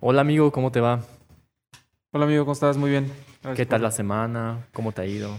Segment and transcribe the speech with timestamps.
[0.00, 1.00] Hola amigo, ¿cómo te va?
[2.12, 2.76] Hola amigo, ¿cómo estás?
[2.76, 3.06] Muy bien.
[3.42, 4.66] Gracias ¿Qué por- tal la semana?
[4.72, 5.36] ¿Cómo te ha ido?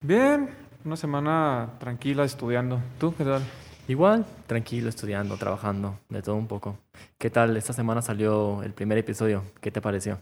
[0.00, 0.48] Bien,
[0.84, 2.80] una semana tranquila estudiando.
[2.98, 3.42] ¿Tú qué tal?
[3.88, 6.76] Igual, tranquilo, estudiando, trabajando, de todo un poco.
[7.18, 7.56] ¿Qué tal?
[7.56, 9.42] Esta semana salió el primer episodio.
[9.60, 10.18] ¿Qué te pareció?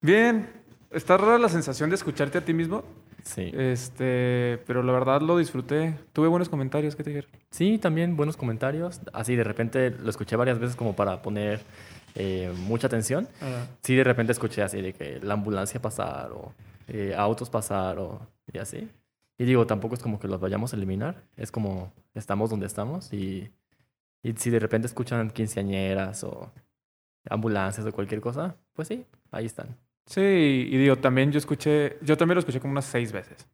[0.00, 0.48] Bien.
[0.90, 2.82] Está rara la sensación de escucharte a ti mismo,
[3.22, 3.50] Sí.
[3.54, 5.94] este, pero la verdad lo disfruté.
[6.14, 7.30] Tuve buenos comentarios, ¿qué te dijeron?
[7.50, 9.02] Sí, también buenos comentarios.
[9.12, 11.60] Así de repente lo escuché varias veces como para poner
[12.14, 13.28] eh, mucha atención.
[13.82, 16.52] Sí, de repente escuché así de que la ambulancia pasar o
[16.88, 18.20] eh, autos pasar o
[18.52, 18.88] y así.
[19.38, 21.22] Y digo, tampoco es como que los vayamos a eliminar.
[21.36, 23.52] Es como estamos donde estamos y,
[24.22, 26.50] y si de repente escuchan quinceañeras o
[27.30, 29.76] ambulancias o cualquier cosa, pues sí, ahí están.
[30.06, 33.46] Sí, y digo, también yo escuché, yo también lo escuché como unas seis veces.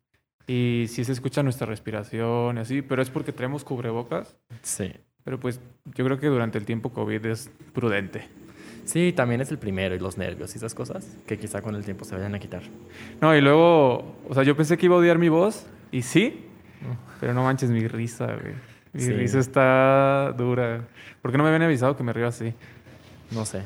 [0.47, 4.37] Y sí se escucha nuestra respiración y así, pero es porque traemos cubrebocas.
[4.63, 4.93] Sí.
[5.25, 5.61] Pero pues
[5.95, 8.27] yo creo que durante el tiempo COVID es prudente.
[8.85, 11.85] Sí, también es el primero y los nervios y esas cosas que quizá con el
[11.85, 12.63] tiempo se vayan a quitar.
[13.23, 16.45] No, y luego, o sea, yo pensé que iba a odiar mi voz, y sí,
[17.21, 18.55] pero no manches mi risa, güey.
[18.93, 19.13] Mi Sí.
[19.13, 20.83] risa está dura.
[21.23, 22.53] ¿Por qué no me habían avisado que me río así?
[23.31, 23.63] No sé.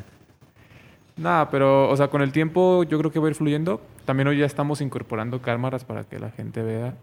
[1.17, 3.81] Nada, pero, o sea, con el tiempo yo creo que va a ir fluyendo.
[4.05, 6.95] También hoy ya estamos incorporando cámaras para que la gente vea.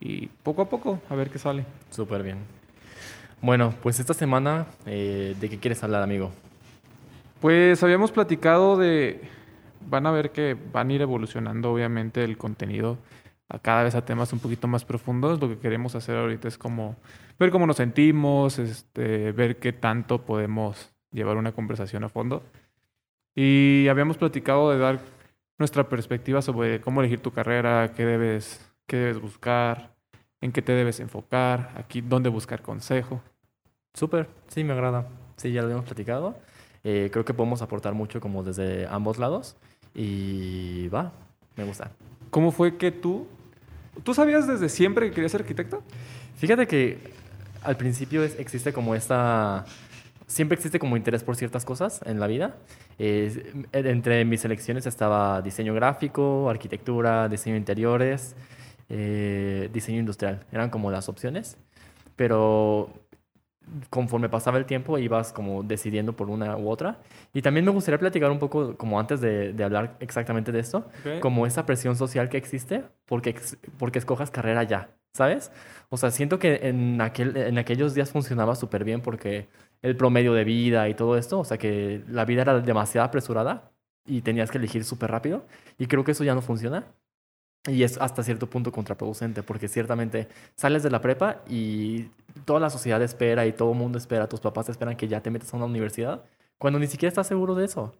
[0.00, 1.64] Y poco a poco, a ver qué sale.
[1.90, 2.38] Súper bien.
[3.40, 6.32] Bueno, pues esta semana, eh, ¿de qué quieres hablar, amigo?
[7.40, 9.20] Pues habíamos platicado de.
[9.88, 12.98] Van a ver que van a ir evolucionando, obviamente, el contenido
[13.48, 15.40] a cada vez a temas un poquito más profundos.
[15.40, 16.96] Lo que queremos hacer ahorita es como
[17.38, 22.42] ver cómo nos sentimos, este, ver qué tanto podemos llevar una conversación a fondo.
[23.36, 24.98] Y habíamos platicado de dar
[25.58, 29.94] nuestra perspectiva sobre cómo elegir tu carrera, qué debes, qué debes buscar,
[30.40, 33.20] en qué te debes enfocar, aquí dónde buscar consejo.
[33.94, 35.06] Súper, sí, me agrada.
[35.36, 36.36] Sí, ya lo habíamos platicado.
[36.84, 39.56] Eh, creo que podemos aportar mucho como desde ambos lados.
[39.94, 41.12] Y va,
[41.56, 41.90] me gusta.
[42.30, 43.26] ¿Cómo fue que tú...
[44.04, 45.82] ¿Tú sabías desde siempre que querías ser arquitecto?
[46.36, 46.98] Fíjate que
[47.64, 49.64] al principio es- existe como esta...
[50.28, 52.54] Siempre existe como interés por ciertas cosas en la vida.
[52.98, 58.36] Eh, entre mis selecciones estaba diseño gráfico, arquitectura, diseño de interiores,
[58.88, 60.44] eh, diseño industrial.
[60.52, 61.56] Eran como las opciones.
[62.16, 62.90] Pero
[63.90, 66.98] conforme pasaba el tiempo ibas como decidiendo por una u otra.
[67.32, 70.88] Y también me gustaría platicar un poco, como antes de, de hablar exactamente de esto,
[71.20, 73.36] como esa presión social que existe porque,
[73.78, 75.52] porque escojas carrera ya, ¿sabes?
[75.90, 79.48] O sea, siento que en, aquel, en aquellos días funcionaba súper bien porque
[79.82, 83.70] el promedio de vida y todo esto, o sea, que la vida era demasiado apresurada
[84.06, 85.46] y tenías que elegir súper rápido.
[85.78, 86.86] Y creo que eso ya no funciona.
[87.68, 92.08] Y es hasta cierto punto contraproducente, porque ciertamente sales de la prepa y
[92.46, 95.30] toda la sociedad espera y todo el mundo espera, tus papás esperan que ya te
[95.30, 96.24] metas a una universidad,
[96.58, 97.94] cuando ni siquiera estás seguro de eso.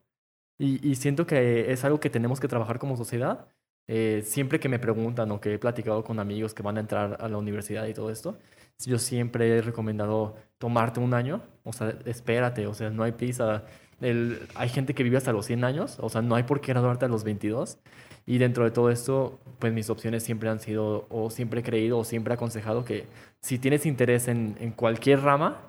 [0.59, 3.47] Y, y siento que es algo que tenemos que trabajar como sociedad.
[3.89, 7.17] Eh, siempre que me preguntan o que he platicado con amigos que van a entrar
[7.21, 8.39] a la universidad y todo esto,
[8.85, 13.65] yo siempre he recomendado tomarte un año, o sea, espérate, o sea, no hay prisa.
[14.00, 16.73] El- hay gente que vive hasta los 100 años, o sea, no hay por qué
[16.73, 17.79] graduarte a los 22.
[18.28, 21.97] Y dentro de todo esto, pues mis opciones siempre han sido, o siempre he creído,
[21.97, 23.06] o siempre he aconsejado que
[23.41, 25.62] si tienes interés en, cualquier rama,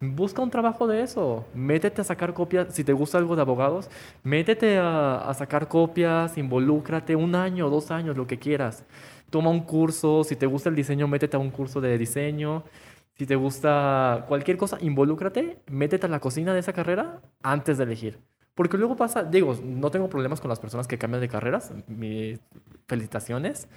[0.00, 1.44] busca un trabajo de eso.
[1.54, 3.88] Métete a sacar copias, si te gusta algo de abogados,
[4.24, 8.84] métete a, a sacar copias, involúcrate un año, dos años, lo que quieras.
[9.30, 12.64] Toma un curso, si te gusta el diseño, métete a un curso de diseño.
[13.14, 17.84] Si te gusta cualquier cosa, involúcrate, métete a la cocina de esa carrera antes de
[17.84, 18.31] elegir.
[18.54, 22.40] Porque luego pasa, digo, no tengo problemas con las personas que cambian de carreras, mis
[22.86, 23.68] felicitaciones,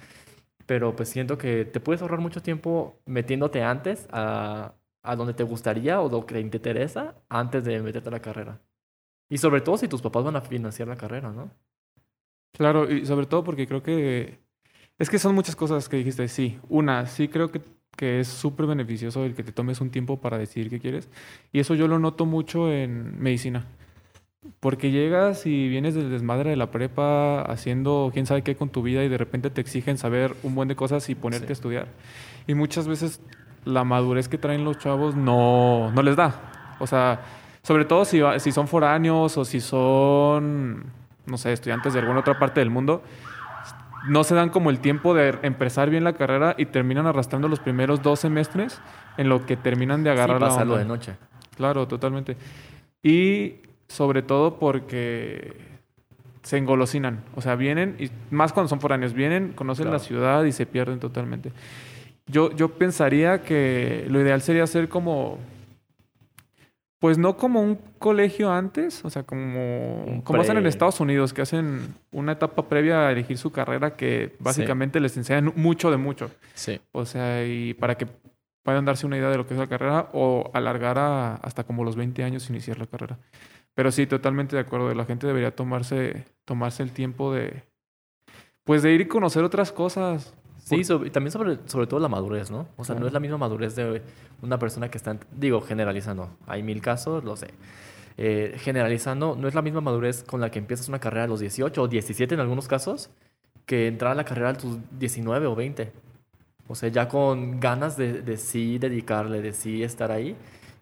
[0.66, 5.44] pero pues siento que te puedes ahorrar mucho tiempo metiéndote antes a, a donde te
[5.44, 8.60] gustaría o lo que te interesa antes de meterte a la carrera.
[9.30, 11.50] Y sobre todo si tus papás van a financiar la carrera, ¿no?
[12.52, 14.40] Claro, y sobre todo porque creo que...
[14.98, 16.26] Es que son muchas cosas que dijiste.
[16.28, 17.60] Sí, una, sí creo que,
[17.96, 21.08] que es súper beneficioso el que te tomes un tiempo para decidir qué quieres.
[21.52, 23.66] Y eso yo lo noto mucho en medicina.
[24.60, 28.82] Porque llegas y vienes del desmadre de la prepa haciendo quién sabe qué con tu
[28.82, 31.52] vida y de repente te exigen saber un buen de cosas y ponerte Sí.
[31.52, 31.86] a estudiar.
[32.46, 33.20] Y muchas veces
[33.64, 36.34] la madurez que traen los chavos no, no les da.
[36.78, 37.20] O sea,
[37.62, 40.84] sobre todo si, si son foráneos o si son,
[41.26, 43.02] no sé, estudiantes de alguna otra parte del mundo,
[44.08, 47.58] no se dan como el tiempo de empezar bien la carrera y terminan arrastrando los
[47.58, 48.80] primeros dos semestres
[49.16, 50.78] en lo que terminan de agarrar sí, la onda.
[50.78, 51.16] de noche.
[51.56, 52.36] Claro, totalmente.
[53.02, 53.54] Y
[53.88, 55.54] sobre todo porque
[56.42, 57.22] se engolosinan.
[57.34, 59.98] O sea, vienen, y más cuando son foráneos, vienen, conocen Claro.
[59.98, 61.52] la ciudad y se pierden totalmente.
[62.26, 65.38] Yo, yo pensaría que lo ideal sería hacer como
[66.98, 71.42] Pues no como un colegio antes, o sea, como, como hacen en Estados Unidos, que
[71.42, 76.30] hacen una etapa previa a elegir su carrera que básicamente les enseñan mucho de mucho.
[76.54, 76.80] Sí.
[76.92, 78.06] O sea, y para que
[78.64, 81.84] puedan darse una idea de lo que es la carrera o alargar a- hasta como
[81.84, 83.18] los 20 años iniciar la carrera.
[83.76, 84.92] Pero sí, totalmente de acuerdo.
[84.94, 87.62] La gente debería tomarse, tomarse el tiempo de,
[88.64, 90.34] pues de ir y conocer otras cosas.
[90.56, 92.66] Sí, sobre- también sobre, sobre todo la madurez, ¿no?
[92.78, 93.06] O sea, no Claro.
[93.08, 94.00] es la misma madurez de
[94.40, 97.48] una persona que está, digo, generalizando, hay mil casos, lo sé.
[98.16, 101.38] Eh, generalizando, no es la misma madurez con la que empiezas una carrera a los
[101.40, 103.10] 18 o 17 en algunos casos,
[103.66, 105.92] que entrar a la carrera a tus 19 o 20.
[106.66, 110.34] O sea, ya con ganas de, de sí dedicarle, de sí estar ahí.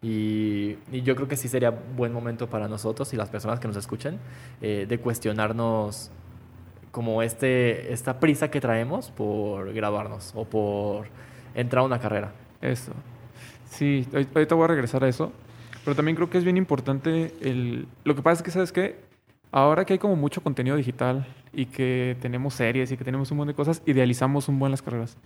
[0.04, 3.66] Y, y yo creo que sí sería buen momento para nosotros y las personas que
[3.66, 4.18] nos escuchen
[4.60, 6.10] eh, de cuestionarnos
[6.90, 11.06] como este, esta prisa que traemos por graduarnos o por
[11.54, 12.32] entrar a una carrera.
[12.60, 12.92] Eso.
[13.70, 15.32] Sí, ahorita voy a regresar a eso.
[15.84, 17.86] Pero también creo que es bien importante el...
[18.04, 19.00] Lo que pasa es que, ¿sabes qué?
[19.52, 23.38] Ahora que hay como mucho contenido digital y que tenemos series y que tenemos un
[23.38, 25.16] montón de cosas, idealizamos un buen las carreras.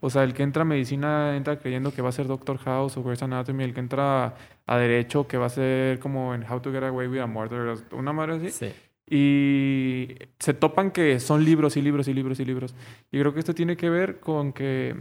[0.00, 2.96] O sea, el que entra a medicina entra creyendo que va a ser Doctor House
[2.96, 3.64] o Grey's Anatomy.
[3.64, 4.34] El que entra
[4.66, 7.76] a derecho que va a ser como en How to Get Away with a Murder.
[7.92, 8.50] Una madre así.
[8.50, 8.72] Sí.
[9.08, 12.74] Y se topan que son libros y libros y libros y libros.
[13.12, 14.96] Y creo que esto tiene que ver con que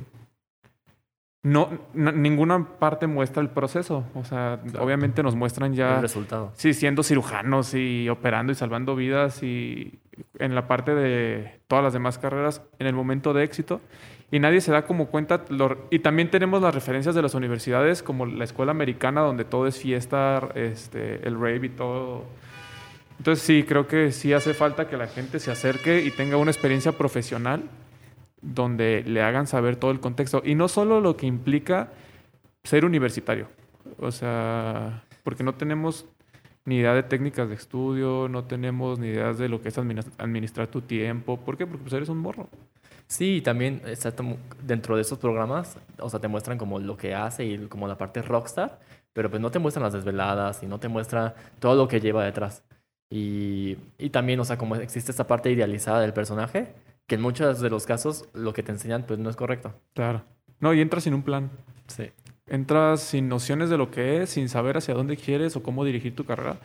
[1.45, 4.05] no ninguna parte muestra el proceso.
[4.13, 4.85] O sea, Claro.
[4.85, 6.51] obviamente nos muestran El ya resultado.
[6.55, 9.99] sí siendo cirujanos y operando y salvando vidas y
[10.39, 13.81] en la parte de todas las demás carreras en el momento de éxito.
[14.33, 15.45] Y nadie se da como cuenta.
[15.49, 19.67] lo- y también tenemos las referencias de las universidades, como la escuela americana, donde todo
[19.67, 22.23] es fiesta, este, el rave y todo.
[23.19, 26.49] Entonces sí, creo que sí hace falta que la gente se acerque y tenga una
[26.49, 27.61] experiencia profesional
[28.41, 30.41] donde le hagan saber todo el contexto.
[30.43, 31.91] Y no solo lo que implica
[32.63, 33.47] ser universitario.
[33.99, 36.07] O sea, porque no tenemos
[36.65, 40.09] ni idea de técnicas de estudio, no tenemos ni ideas de lo que es adminis-
[40.17, 41.37] administrar tu tiempo.
[41.39, 41.67] ¿Por qué?
[41.67, 42.49] Porque pues eres un morro.
[43.13, 44.11] Sí, y también está
[44.63, 47.95] dentro de esos programas, o sea, te muestran como lo que hace y como la
[47.95, 48.79] parte rockstar,
[49.13, 52.25] pero pues no te muestran las desveladas y no te muestra todo lo que lleva
[52.25, 52.63] detrás.
[53.11, 56.73] Y, y también, o sea, como existe esta parte idealizada del personaje,
[57.05, 59.75] que en muchos de los casos lo que te enseñan pues no es correcto.
[59.93, 60.23] Claro.
[60.59, 61.51] No, y entras sin un plan.
[61.85, 62.09] Sí.
[62.47, 66.15] Entras sin nociones de lo que es, sin saber hacia dónde quieres o cómo dirigir
[66.15, 66.57] tu carrera.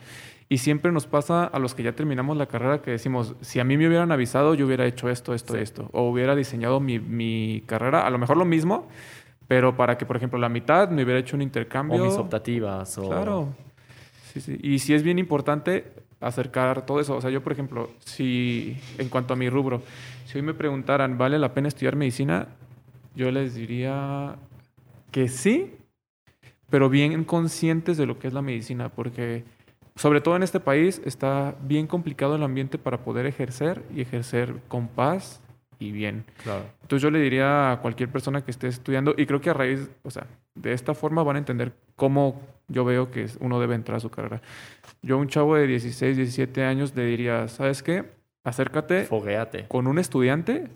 [0.51, 3.63] Y siempre nos pasa a los que ya terminamos la carrera que decimos, si a
[3.63, 5.61] mí me hubieran avisado, yo hubiera hecho esto, esto, Sí.
[5.61, 5.89] esto.
[5.93, 8.87] O hubiera diseñado mi, mi carrera, a lo mejor lo mismo,
[9.47, 12.01] pero para que, por ejemplo, la mitad me hubiera hecho un intercambio.
[12.01, 13.07] O mis optativas, o...
[13.09, 13.49] Claro.
[14.33, 14.59] Sí, sí.
[14.61, 17.15] Y sí es bien importante acercar todo eso.
[17.15, 19.83] O sea, yo, por ejemplo, si en cuanto a mi rubro,
[20.25, 22.47] si hoy me preguntaran, ¿vale la pena estudiar medicina?
[23.15, 24.35] Yo les diría
[25.11, 25.73] que sí,
[26.71, 29.43] pero bien conscientes de lo que es la medicina, porque
[29.99, 34.55] sobre todo en este país está bien complicado el ambiente para poder ejercer y ejercer
[34.69, 35.41] con paz
[35.77, 36.23] y bien.
[36.41, 36.63] Claro.
[36.81, 39.89] Entonces yo le diría a cualquier persona que esté estudiando, y creo que a raíz,
[40.03, 40.25] o sea,
[40.55, 44.09] de esta forma van a entender cómo yo veo que uno debe entrar a su
[44.09, 44.41] carrera.
[45.01, 48.05] Yo a un chavo de 16, 17 años le diría, ¿sabes qué?
[48.45, 49.67] Acércate Foguéate.
[49.67, 50.69] con un estudiante,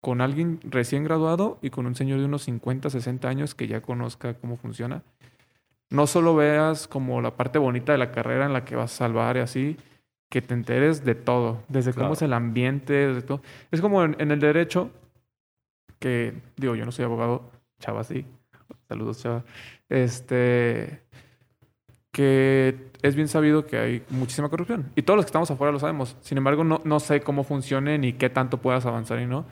[0.00, 3.82] con alguien recién graduado y con un señor de unos 50, 60 años que ya
[3.82, 5.04] conozca cómo funciona.
[5.90, 8.96] No solo veas como la parte bonita de la carrera en la que vas a
[8.96, 9.76] salvar y así,
[10.28, 13.42] que te enteres de todo, desde cómo es el ambiente, desde todo.
[13.70, 14.90] Es como en, en el derecho,
[15.98, 18.26] que digo, yo no soy abogado, chava sí,
[18.88, 19.44] saludos chava,
[19.88, 21.02] este,
[22.10, 24.90] que es bien sabido que hay muchísima corrupción.
[24.96, 26.16] Y todos los que estamos afuera lo sabemos.
[26.20, 29.44] Sin embargo, no, no sé cómo funcione ni qué tanto puedas avanzar y no.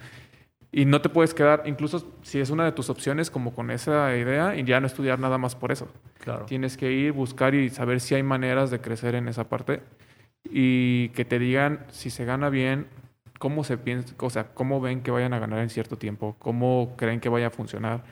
[0.76, 4.16] Y no te puedes quedar, incluso si es una de tus opciones, como con esa
[4.16, 5.87] idea y ya no estudiar nada más por eso.
[6.19, 6.47] Claro.
[6.47, 9.83] Tienes que ir, buscar y saber si hay maneras de crecer en esa parte
[10.43, 12.88] y que te digan si se gana bien,
[13.38, 16.95] cómo se piensa, o sea, cómo ven que vayan a ganar en cierto tiempo, cómo
[16.97, 18.02] creen que vaya a funcionar,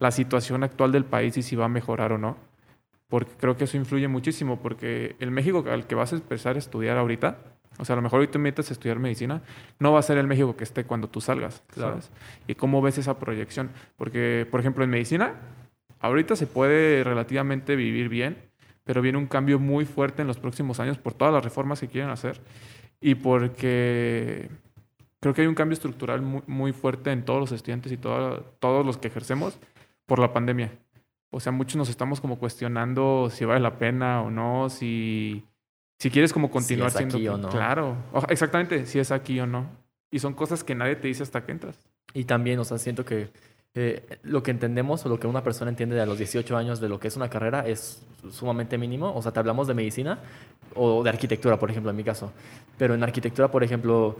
[0.00, 2.36] la situación actual del país y si va a mejorar o no.
[3.06, 6.58] Porque creo que eso influye muchísimo, porque el México al que vas a empezar a
[6.58, 7.38] estudiar ahorita,
[7.78, 9.42] o sea, a lo mejor hoy te metes a estudiar medicina,
[9.78, 11.90] no va a ser el México que esté cuando tú salgas, Claro.
[11.92, 12.10] ¿sabes?
[12.46, 13.70] Y cómo ves esa proyección.
[13.96, 15.34] Porque, por ejemplo, en medicina,
[16.00, 18.36] ahorita se puede relativamente vivir bien,
[18.84, 21.88] pero viene un cambio muy fuerte en los próximos años por todas las reformas que
[21.88, 22.40] quieren hacer
[23.00, 24.48] y porque
[25.20, 28.42] creo que hay un cambio estructural muy, muy fuerte en todos los estudiantes y toda-
[28.60, 29.58] todos los que ejercemos
[30.06, 30.72] por la pandemia.
[31.30, 35.44] O sea, muchos nos estamos como cuestionando si vale la pena o no, si,
[35.98, 37.16] si quieres como continuar es siendo...
[37.16, 37.48] aquí o no.
[37.48, 37.96] Claro,
[38.28, 39.68] exactamente, si es aquí o no.
[40.10, 41.78] Y son cosas que nadie te dice hasta que entras.
[42.14, 43.30] Y también, o sea, siento que
[43.80, 46.80] eh, lo que entendemos o lo que una persona entiende de a los 18 años
[46.80, 49.14] de lo que es una carrera es sumamente mínimo.
[49.14, 50.18] O sea, te hablamos de medicina
[50.74, 52.32] o de arquitectura, por ejemplo, en mi caso.
[52.76, 54.16] Pero en arquitectura, por ejemplo,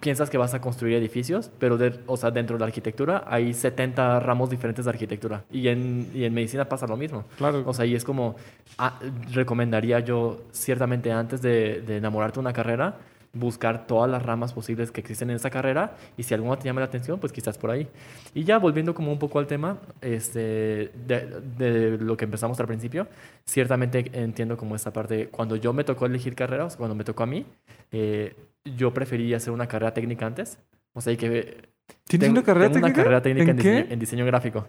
[0.00, 3.54] piensas que vas a construir edificios, pero de, o sea, dentro de la arquitectura hay
[3.54, 5.44] 70 ramos diferentes de arquitectura.
[5.52, 7.22] Y en, y en medicina pasa lo mismo.
[7.38, 7.62] Claro.
[7.64, 8.34] O sea, y es como,
[8.76, 8.98] ah,
[9.30, 12.96] recomendaría yo ciertamente antes de, de enamorarte de una carrera,
[13.32, 16.80] buscar todas las ramas posibles que existen en esa carrera y si alguna te llama
[16.80, 17.88] la atención, pues quizás por ahí.
[18.34, 22.66] Y ya volviendo como un poco al tema este, de, de lo que empezamos al
[22.66, 23.06] principio,
[23.44, 27.26] ciertamente entiendo como esta parte, cuando yo me tocó elegir carreras, cuando me tocó a
[27.26, 27.44] mí,
[27.92, 28.34] eh,
[28.76, 30.58] yo prefería hacer una carrera técnica antes.
[30.92, 31.68] O sea, y que...
[32.08, 32.94] ¿Tienes tengo- una carrera tengo técnica?
[33.00, 34.66] una carrera técnica ¿En en, diseño, en diseño gráfico.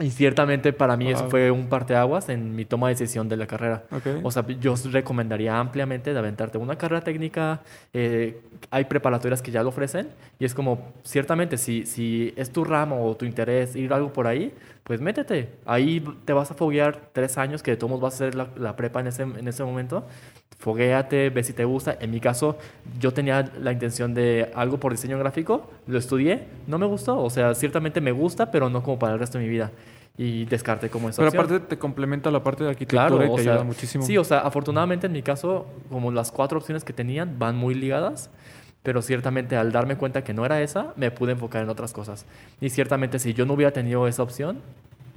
[0.00, 1.30] Y ciertamente para mí eso Wow.
[1.30, 3.84] fue un parteaguas en mi toma de decisión de la carrera.
[3.90, 4.06] Ok.
[4.22, 7.60] O sea, yo recomendaría ampliamente de aventarte una carrera técnica.
[7.92, 10.08] eh, hay preparatorias que ya lo ofrecen
[10.38, 14.26] y es como, ciertamente, si, si es tu ramo o tu interés ir algo por
[14.26, 14.52] ahí,
[14.84, 15.48] pues métete.
[15.64, 18.74] Ahí te vas a foguear tres años que de todos vas a hacer la, la
[18.76, 20.04] prepa en ese, en ese momento.
[20.58, 21.96] Foguéate, ve si te gusta.
[22.00, 22.56] En mi caso,
[23.00, 27.20] yo tenía la intención de algo por diseño gráfico, lo estudié, no me gustó.
[27.20, 29.72] O sea, ciertamente me gusta, pero no como para el resto de mi vida.
[30.16, 31.44] Y descarté como esa Pero opción.
[31.46, 34.04] aparte te complementa la parte de arquitectura Claro, y o te sea, ayuda muchísimo.
[34.04, 37.74] Sí, o sea, afortunadamente en mi caso, como las cuatro opciones que tenían van muy
[37.74, 38.30] ligadas,
[38.82, 42.26] pero ciertamente al darme cuenta que no era esa, me pude enfocar en otras cosas.
[42.60, 44.60] Y ciertamente si yo no hubiera tenido esa opción,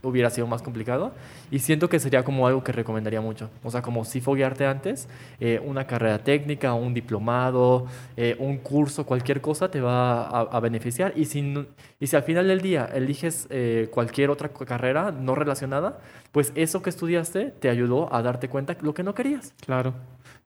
[0.05, 1.11] hubiera sido más complicado.
[1.51, 3.49] Y siento que sería como algo que recomendaría mucho.
[3.63, 5.07] O sea, como si foguearte antes,
[5.39, 11.13] eh, una carrera técnica, un diplomado, eh, un curso, cualquier cosa te va a, beneficiar.
[11.15, 11.65] Y si,
[11.99, 15.99] y si al final del día eliges eh, cualquier otra carrera no relacionada,
[16.31, 19.53] pues eso que estudiaste te ayudó a darte cuenta lo que no querías.
[19.65, 19.93] Claro.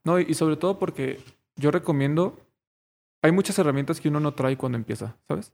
[0.04, 1.20] No, y sobre todo porque
[1.56, 2.38] yo recomiendo,
[3.22, 5.54] hay muchas herramientas que uno no trae cuando empieza, ¿sabes?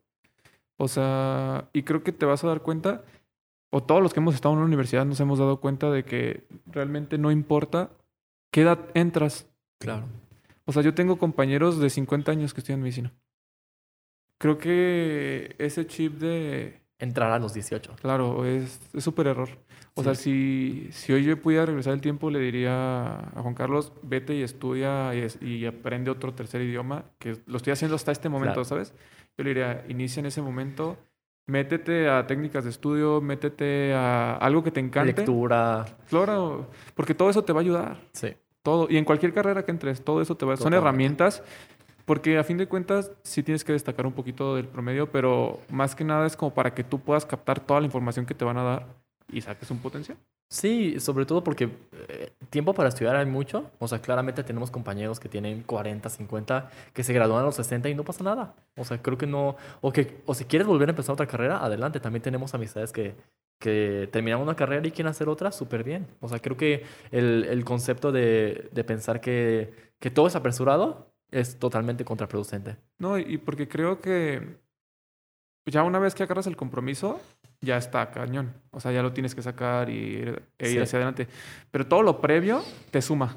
[0.78, 3.04] O sea, y creo que te vas a dar cuenta,
[3.70, 6.46] o todos los que hemos estado en una universidad nos hemos dado cuenta de que
[6.68, 7.90] realmente no importa
[8.52, 9.48] qué edad entras.
[9.80, 10.06] Claro.
[10.66, 13.14] O sea, yo tengo compañeros de 50 años que estudian medicina.
[14.38, 17.98] Creo que ese chip de, Entrar a los 18.
[18.02, 19.50] Claro, es es súper error.
[19.98, 23.94] O sea, si, si hoy yo pudiera regresar el tiempo, le diría a Juan Carlos,
[24.04, 28.12] vete y estudia y, es- y aprende otro tercer idioma, que lo estoy haciendo hasta
[28.12, 28.66] este momento, Claro.
[28.66, 28.94] ¿sabes?
[29.38, 30.98] Yo le diría, inicia en ese momento,
[31.48, 35.14] métete a técnicas de estudio, métete a algo que te encante.
[35.14, 35.86] Lectura.
[36.10, 38.02] Claro, porque todo eso te va a ayudar.
[38.12, 38.34] Sí.
[38.64, 38.88] Todo.
[38.90, 40.58] Y en cualquier carrera que entres, todo eso te va a...
[40.58, 40.88] Son Totalmente.
[40.90, 41.44] herramientas,
[42.06, 45.96] porque a fin de cuentas sí tienes que destacar un poquito del promedio, pero más
[45.96, 48.58] que nada es como para que tú puedas captar toda la información que te van
[48.58, 50.18] a dar y saques un potencial.
[50.50, 51.70] Sí, sobre todo porque
[52.08, 53.72] eh, tiempo para estudiar hay mucho.
[53.80, 57.90] O sea, claramente tenemos compañeros que tienen 40, 50, que se gradúan a los 60
[57.90, 58.56] y no pasa nada.
[58.78, 59.56] O sea, creo que no.
[59.82, 62.00] O, que, o si quieres volver a empezar otra carrera, adelante.
[62.00, 63.16] También tenemos amistades que,
[63.60, 66.08] que terminan una carrera y quieren hacer otra súper bien.
[66.22, 71.12] O sea, creo que el, el concepto de, de pensar que, que todo es apresurado
[71.32, 72.78] es totalmente contraproducente.
[73.00, 74.60] No, y y porque creo que
[75.66, 77.20] ya una vez que agarras el compromiso,
[77.66, 78.54] ya está cañón.
[78.72, 80.80] O sea, ya lo tienes que sacar y ir, e ir Sí.
[80.80, 81.28] hacia adelante.
[81.72, 83.36] Pero todo lo previo te suma.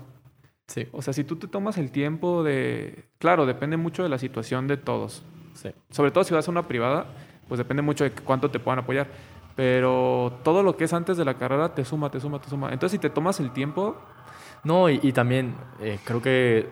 [0.68, 3.06] Sí, O sea, si tú te tomas el tiempo de...
[3.18, 5.24] Claro, depende mucho de la situación de todos.
[5.54, 5.70] sí.
[5.90, 7.06] Sobre todo si vas a una privada,
[7.48, 9.08] pues depende mucho de cuánto te puedan apoyar.
[9.56, 12.72] Pero todo lo que es antes de la carrera te suma, te suma, te suma.
[12.72, 13.96] Entonces, si te tomas el tiempo,
[14.64, 16.68] No, y, y también eh, creo que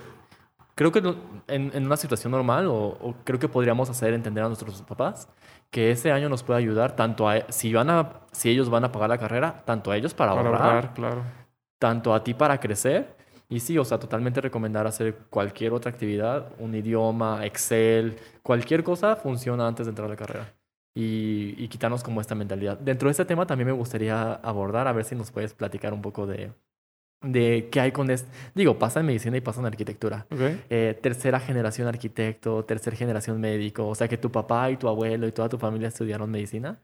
[0.76, 4.46] creo que en, en una situación normal, o, o creo que podríamos hacer entender a
[4.46, 5.28] nuestros papás
[5.70, 8.92] que ese año nos puede ayudar tanto a si van a si ellos van a
[8.92, 11.22] pagar la carrera, tanto a ellos para, para ahorrar, ahorrar, claro.
[11.78, 13.16] tanto a ti para crecer.
[13.48, 19.16] Y sí, o sea, totalmente recomendar hacer cualquier otra actividad, un idioma, Excel, cualquier cosa
[19.16, 20.52] funciona antes de entrar a la carrera.
[20.94, 22.78] Y, y quitarnos como esta mentalidad.
[22.78, 26.02] Dentro de este tema también me gustaría abordar, a ver si nos puedes platicar un
[26.02, 26.52] poco de,
[27.32, 28.28] de qué hay con esto.
[28.54, 30.26] Digo, pasa en medicina y pasa en arquitectura.
[30.30, 30.40] Ok.
[30.70, 35.26] Eh, tercera generación arquitecto, tercera generación médico, o sea que tu papá y tu abuelo
[35.26, 36.78] y toda tu familia estudiaron medicina.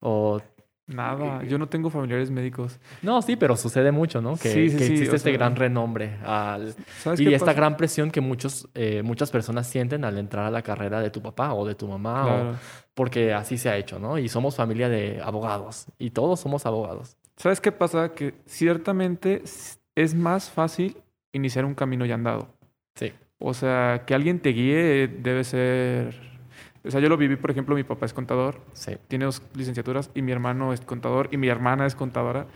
[0.00, 0.40] O
[0.86, 2.78] Nada, yo no tengo familiares médicos.
[3.00, 4.36] no, sí, pero sucede mucho, ¿no?
[4.36, 7.46] Que, Sí, sí, que sí, existe o este sea- gran renombre al, ¿Sabes y esta
[7.46, 7.56] pasa?
[7.56, 11.22] gran presión que muchos, eh, muchas personas sienten al entrar a la carrera de tu
[11.22, 12.56] papá o de tu mamá, o- Claro.
[12.92, 14.18] porque así se ha hecho, ¿no?
[14.18, 17.16] Y somos familia de abogados y todos somos abogados.
[17.38, 18.10] ¿Sabes qué pasa?
[18.12, 19.42] Que ciertamente
[19.96, 20.96] es más fácil
[21.32, 22.48] iniciar un camino ya andado.
[22.94, 23.12] Sí.
[23.38, 26.14] O sea, que alguien te guíe debe ser...
[26.84, 28.92] O sea, yo lo viví, por ejemplo, mi papá es contador, Sí.
[29.08, 32.46] tiene dos licenciaturas y mi hermano es contador y mi hermana es contadora.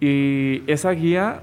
[0.00, 1.40] Y esa guía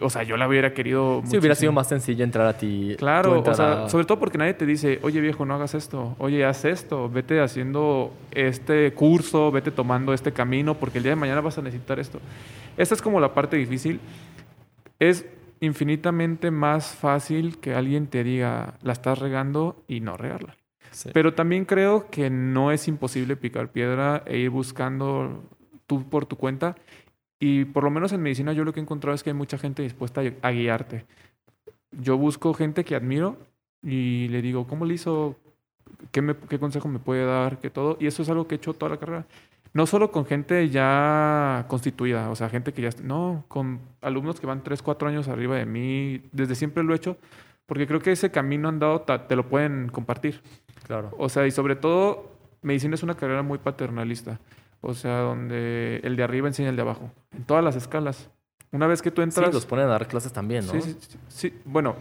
[0.00, 1.22] o sea, yo la hubiera querido.
[1.24, 1.72] Sí, hubiera sido muchísimo.
[1.72, 2.94] más sencillo entrar a ti.
[2.98, 6.14] Claro, o sea, a- sobre todo porque nadie te dice, oye viejo, no hagas esto,
[6.18, 11.16] oye, haz esto, vete haciendo este curso, vete tomando este camino, porque el día de
[11.16, 12.20] mañana vas a necesitar esto.
[12.76, 14.00] Esta es como la parte difícil.
[14.98, 15.26] Es
[15.60, 20.56] infinitamente más fácil que alguien te diga, la estás regando y no regarla.
[20.90, 21.10] Sí.
[21.14, 25.42] Pero también creo que no es imposible picar piedra e ir buscando
[25.86, 26.76] tú por tu cuenta.
[27.44, 29.58] Y por lo menos en medicina yo lo que he encontrado es que hay mucha
[29.58, 31.04] gente dispuesta a, guiarte.
[31.90, 33.36] Yo busco gente que admiro
[33.82, 35.34] y le digo, ¿cómo le hizo?
[36.12, 37.58] ¿Qué, me- qué consejo me puede dar?
[37.58, 37.96] ¿Qué todo?
[37.98, 39.26] Y eso es algo que he hecho toda la carrera.
[39.74, 42.90] No solo con gente ya constituida, o sea, gente que ya...
[43.02, 46.22] No, con alumnos que van 3, 4 años arriba de mí.
[46.30, 47.16] Desde siempre lo he hecho
[47.66, 50.40] porque creo que ese camino andado te lo pueden compartir.
[50.86, 51.10] Claro.
[51.18, 52.30] O sea, y sobre todo,
[52.62, 54.38] medicina es una carrera muy paternalista.
[54.84, 57.10] O sea, donde el de arriba enseña al de abajo.
[57.34, 58.28] En todas las escalas.
[58.72, 59.54] Una vez que tú Sí, entras...
[59.54, 60.72] los ponen a dar clases también, ¿no?
[60.72, 61.54] Sí, sí, sí, sí.
[61.64, 61.94] Bueno,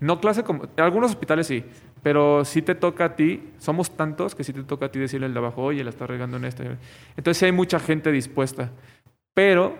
[0.00, 0.64] no clase como...
[0.76, 1.64] En algunos hospitales sí.
[2.02, 3.52] Pero sí te toca a ti.
[3.58, 6.06] Somos tantos que sí te toca a ti decirle al de abajo, oye, la está
[6.06, 6.62] regando en esto.
[7.16, 8.72] Entonces sí hay mucha gente dispuesta.
[9.32, 9.76] Pero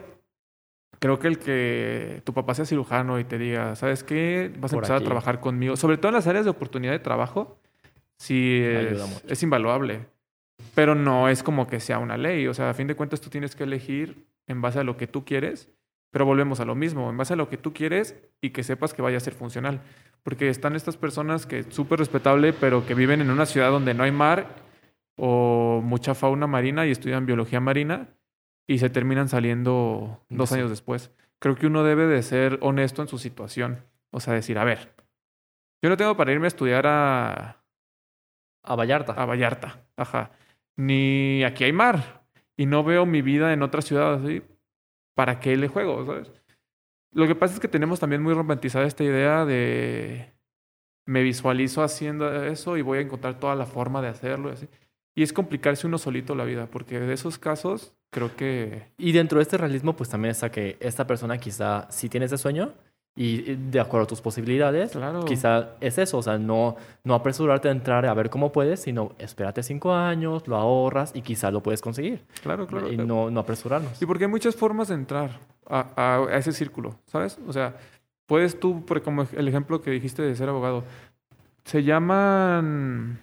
[1.00, 4.50] creo que el que tu papá sea cirujano y te diga, ¿sabes qué?
[4.58, 5.04] Vas a Por empezar aquí.
[5.04, 5.76] a trabajar conmigo.
[5.76, 7.58] Sobre todo en las áreas de oportunidad de trabajo,
[8.16, 8.61] sí
[9.28, 10.06] es invaluable.
[10.75, 12.46] Pero no es como que sea una ley.
[12.46, 15.06] O sea, a fin de cuentas tú tienes que elegir en base a lo que
[15.06, 15.70] tú quieres.
[16.11, 18.94] Pero volvemos a lo mismo, en base a lo que tú quieres y que sepas
[18.94, 19.80] que vaya a ser funcional.
[20.23, 24.04] Porque están estas personas que súper respetable, pero que viven en una ciudad donde no
[24.04, 24.46] hay mar
[25.16, 28.08] o mucha fauna marina y estudian biología marina
[28.68, 30.54] y se terminan saliendo dos Sí.
[30.56, 31.11] años después.
[31.40, 33.84] Creo que uno debe de ser honesto en su situación.
[34.11, 34.94] O sea, decir, a ver,
[35.82, 37.61] yo no tengo para irme a estudiar a,
[38.62, 39.12] A Vallarta.
[39.12, 40.30] a Vallarta, ajá.
[40.76, 42.26] Ni aquí hay mar.
[42.57, 44.43] Y no veo mi vida en otra ciudad así.
[45.14, 46.04] ¿Para qué le juego?
[46.07, 46.33] ¿Sabes?
[47.12, 50.33] Lo que pasa es que tenemos también muy romantizada esta idea de
[51.07, 54.52] me visualizo haciendo eso y voy a encontrar toda la forma de hacerlo.
[54.52, 59.12] Y, y es complicarse uno solito la vida, porque de esos casos creo que Y
[59.12, 62.75] dentro de este realismo, pues también está que esta persona quizá sí tiene ese sueño
[63.16, 65.25] y de acuerdo a tus posibilidades, Claro.
[65.25, 69.12] quizá es eso, o sea, no, no apresurarte a entrar a ver cómo puedes, sino
[69.19, 72.25] espérate cinco años, lo ahorras y quizá lo puedes conseguir.
[72.43, 72.91] Claro, claro.
[72.93, 74.02] Y no, no apresurarnos.
[74.02, 75.30] Y porque hay muchas formas de entrar
[75.69, 77.38] a, a- a ese círculo, ¿sabes?
[77.47, 77.76] O sea,
[78.26, 80.82] puedes tú, como el ejemplo que dijiste de ser abogado,
[81.65, 83.21] se llaman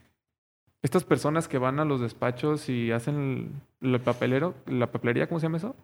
[0.82, 5.40] estas personas que van a los despachos y hacen el, el papelero, la papelería, ¿cómo
[5.40, 5.76] se llama eso?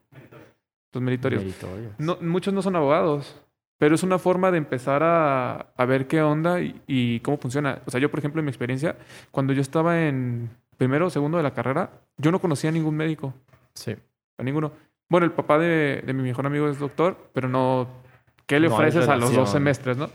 [0.93, 1.43] Los meritorios.
[1.43, 1.91] Meritorios.
[1.99, 3.39] No, muchos no son abogados,
[3.77, 7.81] pero es una forma de empezar a, a ver qué onda y, y cómo funciona.
[7.85, 8.95] O sea, yo, por ejemplo, en mi experiencia,
[9.31, 12.95] cuando yo estaba en primero o segundo de la carrera, yo no conocía a ningún
[12.95, 13.33] médico.
[13.73, 13.95] Sí.
[14.37, 14.71] A ninguno.
[15.09, 17.87] Bueno, el papá de, de mi mejor amigo es doctor, pero no.
[18.45, 20.09] ¿Qué le No ofreces a los dos semestres, no?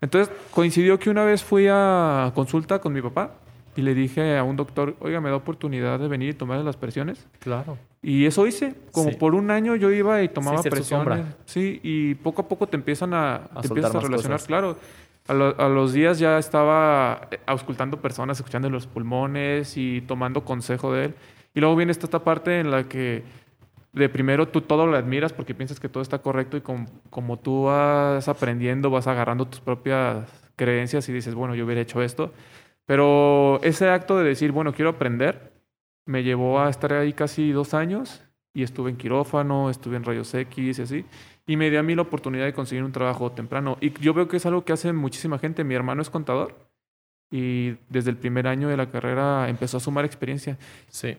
[0.00, 3.32] Entonces coincidió que una vez fui a consulta con mi papá
[3.76, 6.76] y le dije a un doctor, oiga, me da oportunidad de venir y tomar las
[6.76, 7.26] presiones.
[7.40, 7.76] Claro.
[8.02, 8.74] Y eso hice.
[8.92, 9.16] Como Sí.
[9.16, 11.24] por un año yo iba y tomaba tu presiones.
[11.46, 14.34] Sí, y poco a poco te empiezan a, te soltar empiezas a relacionar.
[14.36, 14.46] cosas.
[14.46, 14.76] Claro.
[15.26, 20.44] A, lo- a los días ya estaba eh, auscultando personas, escuchando los pulmones y tomando
[20.44, 21.14] consejo de él.
[21.54, 23.22] Y luego viene esta, esta parte en la que
[23.94, 27.38] de primero tú todo lo admiras porque piensas que todo está correcto y com- como
[27.38, 32.32] tú vas aprendiendo, vas agarrando tus propias creencias y dices, bueno, yo hubiera hecho esto.
[32.86, 35.52] Pero ese acto de decir, bueno, quiero aprender,
[36.06, 40.32] me llevó a estar ahí casi dos años y estuve en quirófano, estuve en rayos
[40.34, 41.04] X y así.
[41.46, 43.76] Y me dio a mí la oportunidad de conseguir un trabajo temprano.
[43.80, 45.64] Y yo veo que es algo que hace muchísima gente.
[45.64, 46.54] Mi hermano es contador
[47.30, 50.58] y desde el primer año de la carrera empezó a sumar experiencia.
[50.88, 51.18] Sí.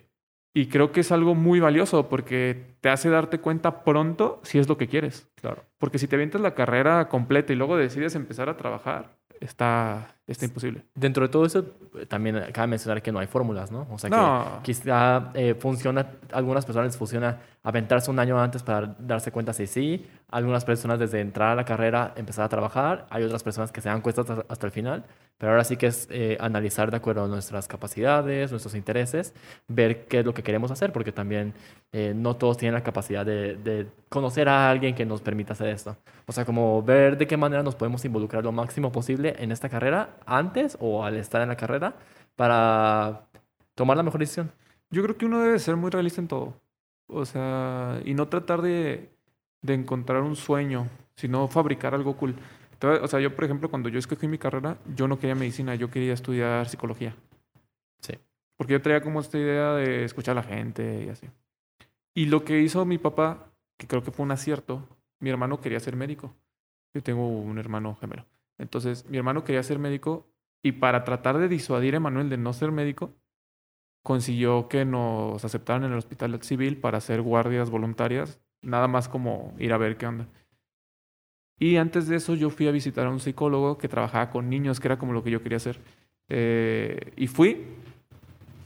[0.54, 4.69] Y creo que es algo muy valioso porque te hace darte cuenta pronto si es
[4.69, 5.28] lo que quieres.
[5.36, 5.65] Claro.
[5.78, 10.45] Porque si te avientas la carrera completa y luego decides empezar a trabajar, está, está
[10.45, 10.83] imposible.
[10.95, 11.65] Dentro de todo eso,
[11.99, 13.88] eh, también cabe mencionar que no hay fórmulas, ¿no?
[13.91, 14.59] O sea, que No.
[14.63, 19.67] quizá eh, funciona, algunas personas les funciona aventarse un año antes para darse cuenta si
[19.67, 23.81] sí, algunas personas desde entrar a la carrera empezar a trabajar, hay otras personas que
[23.81, 25.03] se dan cuenta hasta, hasta el final,
[25.38, 29.33] pero ahora sí que es eh, analizar de acuerdo a nuestras capacidades, nuestros intereses,
[29.67, 31.53] ver qué es lo que queremos hacer, porque también
[31.91, 35.69] eh, no todos tienen la capacidad de, de conocer a alguien que nos permita hacer
[35.69, 35.97] esto.
[36.27, 39.69] O sea, como ver de qué manera nos podemos involucrar lo máximo posible en esta
[39.69, 41.95] carrera antes o al estar en la carrera
[42.36, 43.28] para
[43.75, 44.51] tomar la mejor decisión.
[44.89, 46.54] Yo creo que uno debe ser muy realista en todo.
[47.08, 49.10] O sea, y no tratar de,
[49.62, 52.36] de encontrar un sueño, sino fabricar algo cool.
[52.82, 55.75] A- O sea, yo, por ejemplo, cuando yo escogí mi carrera, yo no quería medicina,
[55.75, 57.15] yo quería estudiar psicología.
[57.99, 58.13] Sí.
[58.58, 61.28] Porque yo traía como esta idea de escuchar a la gente y así.
[62.13, 63.47] Y lo que hizo mi papá,
[63.78, 64.88] que creo que fue un acierto,
[65.19, 66.34] mi hermano quería ser médico.
[66.93, 68.25] Yo tengo un hermano gemelo.
[68.58, 70.28] Entonces, mi hermano quería ser médico
[70.63, 73.13] y para tratar de disuadir a Emanuel de no ser médico,
[74.04, 79.54] consiguió que nos aceptaran en el hospital civil para hacer guardias voluntarias, nada más como
[79.60, 80.28] ir a ver qué onda.
[81.60, 84.80] Y antes de eso yo fui a visitar a un psicólogo que trabajaba con niños,
[84.80, 85.80] que era como lo que yo quería hacer.
[86.30, 87.65] Eh, y fui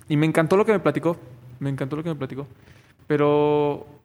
[0.07, 1.17] y me encantó lo que me platicó,
[1.59, 2.47] me encantó lo que me platicó.
[3.07, 3.98] Pero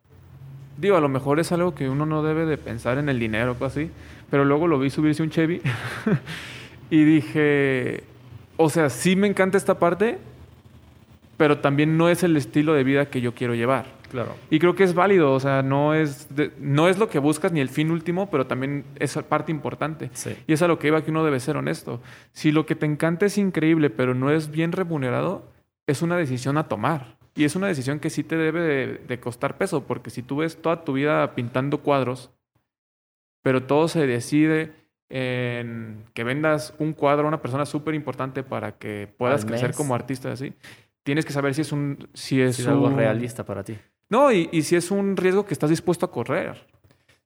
[0.76, 3.56] digo, a lo mejor es algo que uno no debe de pensar en el dinero
[3.58, 3.90] o así,
[4.30, 5.60] pero luego lo vi subirse un Chevy
[6.90, 8.04] y dije,
[8.56, 10.18] o sea, sí me encanta esta parte,
[11.37, 13.87] pero también no es el estilo de vida que yo quiero llevar.
[14.10, 14.37] Claro.
[14.48, 17.50] Y creo que es válido, o sea, no es, de- no es lo que buscas
[17.50, 20.10] ni el fin último, pero también es parte importante.
[20.12, 20.37] Sí.
[20.46, 22.00] Y es a lo que iba que uno debe ser honesto.
[22.32, 25.42] Si lo que te encanta es increíble, pero no es bien remunerado,
[25.88, 27.16] es una decisión a tomar.
[27.35, 30.37] Y es una decisión que sí te debe de, de costar peso, porque si tú
[30.37, 32.31] ves toda tu vida pintando cuadros,
[33.42, 34.73] pero todo se decide
[35.11, 39.94] en que vendas un cuadro a una persona súper importante para que puedas crecer como
[39.94, 40.55] artista así,
[41.03, 42.09] tienes que saber si es un...
[42.14, 43.77] Si es, algo un- realista para ti.
[44.09, 46.66] No, y, y si es un riesgo que estás dispuesto a correr.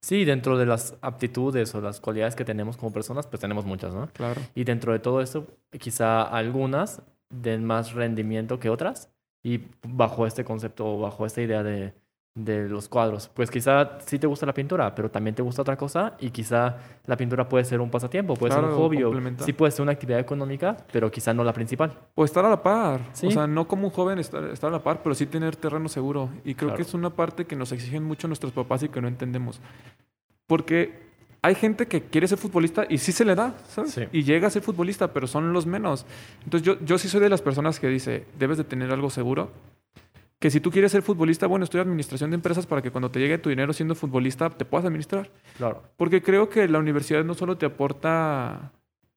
[0.01, 3.93] Sí, dentro de las aptitudes o las cualidades que tenemos como personas, pues tenemos muchas,
[3.95, 4.09] ¿no?
[4.13, 4.41] Claro.
[4.55, 5.47] Y dentro de todo esto,
[5.79, 9.11] quizá algunas den más rendimiento que otras.
[9.43, 11.95] Y bajo este concepto o bajo esta idea de,
[12.35, 15.77] de los cuadros, pues quizá sí te gusta la pintura, pero también te gusta otra
[15.77, 19.13] cosa y quizá la pintura puede ser un pasatiempo, puede ser Claro, un hobby o
[19.45, 21.97] sí puede ser una actividad económica, pero quizá no la principal.
[22.15, 23.01] O estar a la par.
[23.13, 23.27] Sí.
[23.29, 25.89] O sea, no como un joven estar, estar a la par, pero sí tener terreno
[25.89, 26.29] seguro.
[26.45, 26.77] Y creo Claro.
[26.77, 29.61] que es una parte que nos exigen mucho nuestros papás y que no entendemos.
[30.47, 31.08] Porque
[31.43, 33.93] hay gente que quiere ser futbolista y sí se le da, ¿sabes?
[33.93, 34.03] Sí.
[34.13, 36.05] Y llega a ser futbolista, pero son los menos.
[36.45, 39.51] Entonces yo, yo sí soy de las personas que dice, debes de tener algo seguro.
[40.41, 43.19] Que si tú quieres ser futbolista, bueno, estudia administración de empresas para que cuando te
[43.19, 45.31] llegue tu dinero siendo futbolista te puedas administrar.
[45.57, 45.83] Claro.
[45.97, 48.73] Porque creo que la universidad no solo te aporta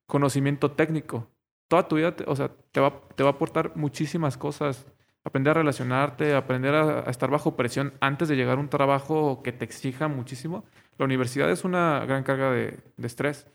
[0.08, 1.28] conocimiento técnico,
[1.68, 4.86] toda tu vida, te- o sea, te va, te va a aportar muchísimas cosas.
[5.24, 9.44] Aprender a relacionarte, aprender a, a estar bajo presión antes de llegar a un trabajo
[9.44, 10.66] que te exija muchísimo.
[11.02, 13.48] La universidad es una gran carga de, estrés.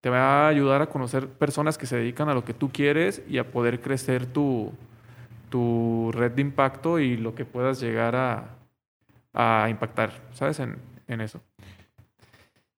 [0.00, 3.22] Te va a ayudar a conocer personas que se dedican a lo que tú quieres
[3.28, 4.72] y a poder crecer tu,
[5.50, 8.56] tu red de impacto y lo que puedas llegar a,
[9.32, 10.58] a impactar, ¿sabes?
[10.58, 11.40] En, en eso.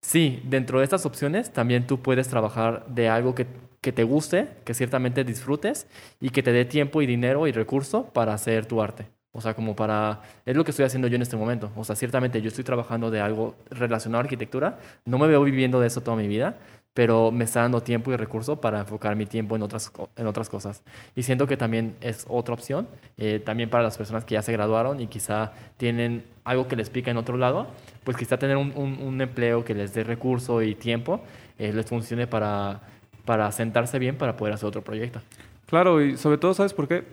[0.03, 3.47] Sí, dentro de estas opciones también tú puedes trabajar de algo que,
[3.81, 5.87] que te guste, que ciertamente disfrutes
[6.21, 9.16] y que te dé tiempo y dinero y recurso para hacer tu arte.
[9.37, 10.23] O sea, como para...
[10.47, 11.71] Es lo que estoy haciendo yo en este momento.
[11.77, 14.79] O sea, ciertamente yo estoy trabajando de algo relacionado a arquitectura.
[15.05, 16.57] No me veo viviendo de eso toda mi vida,
[16.95, 20.49] pero me está dando tiempo y recurso para enfocar mi tiempo en otras, en otras
[20.49, 20.83] cosas.
[21.15, 24.53] Y siento que también es otra opción, eh, también para las personas que ya se
[24.53, 27.67] graduaron y quizá tienen algo que les pica en otro lado,
[28.05, 31.21] pues quizá tener un, un- un empleo que les dé recurso y tiempo
[31.59, 32.81] eh, les funcione para,
[33.27, 35.21] para sentarse bien para poder hacer otro proyecto.
[35.67, 37.05] Claro, y sobre todo, ¿sabes por qué?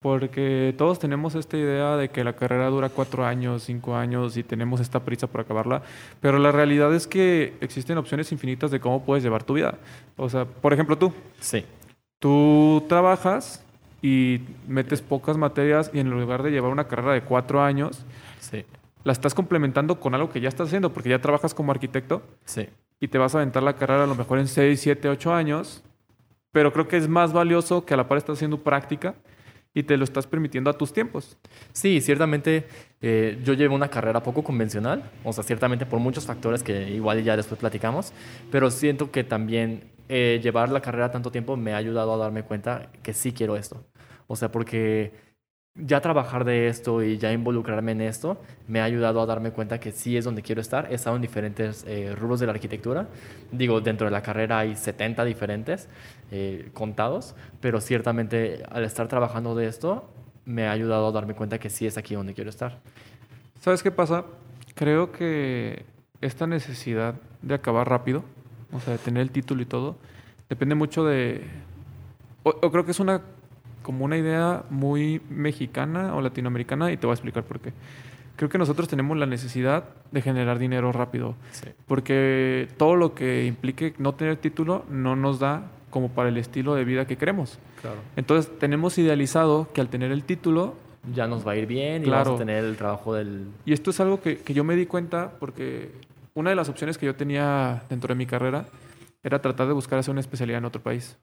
[0.00, 4.44] Porque todos tenemos esta idea de que la carrera dura cuatro años, cinco años y
[4.44, 5.82] tenemos esta prisa por acabarla,
[6.20, 9.74] pero la realidad es que existen opciones infinitas de cómo puedes llevar tu vida.
[10.16, 11.64] O sea, por ejemplo, tú, Sí,
[12.20, 13.64] tú trabajas
[14.00, 18.04] y metes pocas materias y en lugar de llevar una carrera de cuatro años,
[18.38, 18.64] sí,
[19.02, 22.68] la estás complementando con algo que ya estás haciendo, porque ya trabajas como arquitecto sí.
[23.00, 25.82] y te vas a aventar la carrera a lo mejor en 6, 7, 8 años,
[26.52, 29.16] pero creo que es más valioso que a la par estás haciendo práctica
[29.78, 31.36] y te lo estás permitiendo a tus tiempos.
[31.72, 32.66] Sí, ciertamente
[33.00, 37.22] eh, yo llevo una carrera poco convencional, o sea, ciertamente por muchos factores que igual
[37.22, 38.12] ya después platicamos,
[38.50, 42.42] pero siento que también eh, llevar la carrera tanto tiempo me ha ayudado a darme
[42.42, 43.84] cuenta que sí quiero esto.
[44.26, 45.12] O sea, porque
[45.76, 49.78] ya trabajar de esto y ya involucrarme en esto me ha ayudado a darme cuenta
[49.78, 50.88] que sí es donde quiero estar.
[50.90, 53.06] He estado en diferentes eh, rubros de la arquitectura.
[53.52, 55.88] Digo, dentro de la carrera hay 70 diferentes
[56.30, 60.08] eh, contados, pero ciertamente al estar trabajando de esto
[60.44, 62.78] me ha ayudado a darme cuenta que sí es aquí donde quiero estar.
[63.60, 64.24] ¿Sabes qué pasa?
[64.74, 65.84] Creo que
[66.20, 68.24] esta necesidad de acabar rápido,
[68.72, 69.96] o sea, de tener el título y todo,
[70.48, 71.44] depende mucho de...
[72.44, 73.20] O, o creo que es una
[73.82, 77.72] como una idea muy mexicana o latinoamericana y te voy a explicar por qué.
[78.36, 81.70] Creo que nosotros tenemos la necesidad de generar dinero rápido, Sí.
[81.86, 86.74] porque todo lo que implique no tener título no nos da como para el estilo
[86.74, 87.58] de vida que queremos.
[87.80, 87.98] Claro.
[88.16, 90.74] Entonces tenemos idealizado que al tener el título
[91.14, 92.24] Ya nos va a ir bien y Claro.
[92.24, 93.46] vamos a tener el trabajo del...
[93.64, 95.90] Y esto es algo que, que yo me di cuenta porque
[96.34, 98.66] una de las opciones que yo tenía dentro de mi carrera
[99.22, 101.16] era tratar de buscar hacer una especialidad en otro país.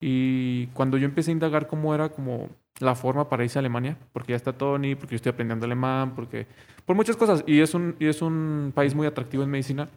[0.00, 3.96] Y cuando yo empecé a indagar cómo era como la forma para irse a Alemania,
[4.12, 6.46] porque ya está Tony, porque yo estoy aprendiendo alemán, porque
[6.86, 9.88] por muchas cosas, y es un, y es un país muy atractivo en medicina,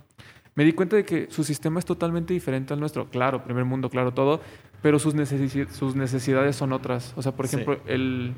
[0.56, 3.06] me di cuenta de que su sistema es totalmente diferente al nuestro.
[3.10, 4.42] Claro, primer mundo, claro, todo,
[4.82, 7.14] pero sus, necesi- sus necesidades son otras.
[7.16, 7.56] O sea, por Sí.
[7.56, 8.34] ejemplo, el,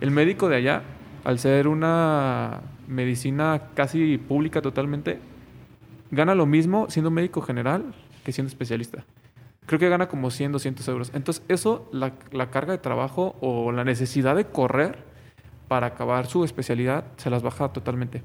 [0.00, 0.82] el médico de allá,
[1.24, 5.18] al ser una medicina casi pública totalmente,
[6.10, 9.04] gana lo mismo siendo médico general que siendo especialista.
[9.66, 11.10] Creo que gana como 100, 200 euros.
[11.14, 14.98] Entonces, eso, la, la carga de trabajo o la necesidad de correr
[15.66, 18.22] para acabar su especialidad, se las baja totalmente.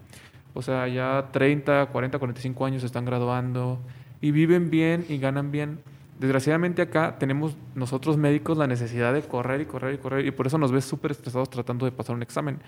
[0.53, 3.79] O sea, ya 30, 40, 45 años se están graduando
[4.19, 5.79] y viven bien y ganan bien.
[6.19, 10.45] Desgraciadamente acá tenemos nosotros médicos la necesidad de correr y correr y correr y por
[10.47, 12.59] eso nos ves súper estresados tratando de pasar un examen.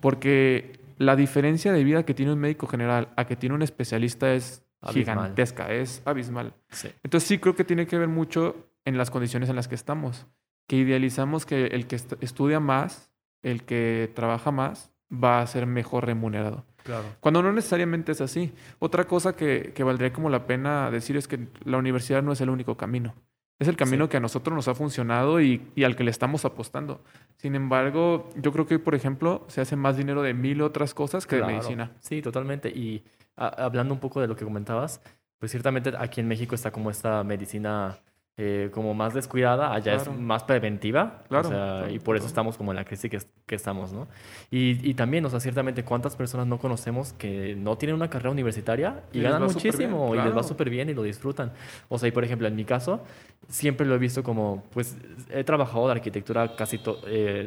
[0.00, 4.32] Porque la diferencia de vida que tiene un médico general a que tiene un especialista
[4.32, 5.16] es Abismal.
[5.16, 6.54] gigantesca, es abismal.
[6.70, 6.88] Sí.
[7.02, 10.26] Entonces sí creo que tiene que ver mucho en las condiciones en las que estamos,
[10.66, 13.10] que idealizamos que el que est- estudia más,
[13.42, 16.64] el que trabaja más, va a ser mejor remunerado.
[16.88, 17.04] Claro.
[17.20, 18.50] Cuando no necesariamente es así.
[18.78, 22.40] Otra cosa que, que valdría como la pena decir es que la universidad no es
[22.40, 23.14] el único camino.
[23.58, 24.10] Es el camino Sí.
[24.12, 27.02] que a nosotros nos ha funcionado y, y al que le estamos apostando.
[27.36, 30.94] Sin embargo, yo creo que hoy, por ejemplo, se hace más dinero de mil otras
[30.94, 31.48] cosas que Claro.
[31.48, 31.92] de medicina.
[32.00, 32.70] Sí, totalmente.
[32.70, 33.04] Y
[33.36, 35.02] a- hablando un poco de lo que comentabas,
[35.38, 37.98] pues ciertamente aquí en México está como esta medicina
[38.38, 40.12] eh, como más descuidada, allá Claro.
[40.12, 43.10] es más preventiva, Claro, o sea, claro, y por eso estamos como en la crisis
[43.10, 44.06] que, que estamos, ¿no?
[44.50, 48.30] Y, y también, o sea, ciertamente, ¿cuántas personas no conocemos que no tienen una carrera
[48.30, 51.50] universitaria y, Y ganan bien, muchísimo y les va súper bien y lo disfrutan?
[51.88, 53.02] O sea, y por ejemplo, en mi caso,
[53.48, 54.96] siempre lo he visto como, pues,
[55.30, 56.78] he trabajado de arquitectura casi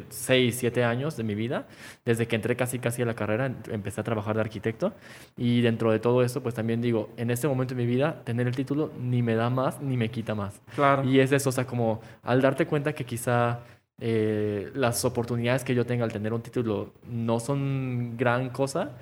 [0.10, 1.68] 6, 7 años de mi vida,
[2.06, 4.94] desde que entré casi casi a la carrera, em- empecé a trabajar de arquitecto
[5.38, 8.48] y dentro de todo esto, pues también digo, en este momento de mi vida, tener
[8.48, 10.60] el título ni me da más ni me quita más.
[10.82, 11.04] Claro.
[11.04, 13.60] Y es eso, o sea, como al darte cuenta que quizá
[14.00, 18.98] eh, las oportunidades que yo tenga al tener un título no son gran cosa,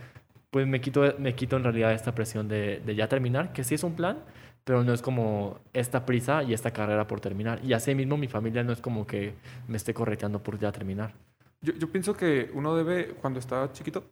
[0.52, 3.76] pues me quito, me quito en realidad esta presión de, de ya terminar, que sí
[3.76, 4.18] es un plan,
[4.66, 7.62] pero no es como esta prisa y esta carrera por terminar.
[7.64, 9.36] Y así mismo mi familia no es como que
[9.70, 11.14] me esté correteando por ya terminar.
[11.62, 14.04] Yo, yo pienso que uno debe, cuando está chiquito,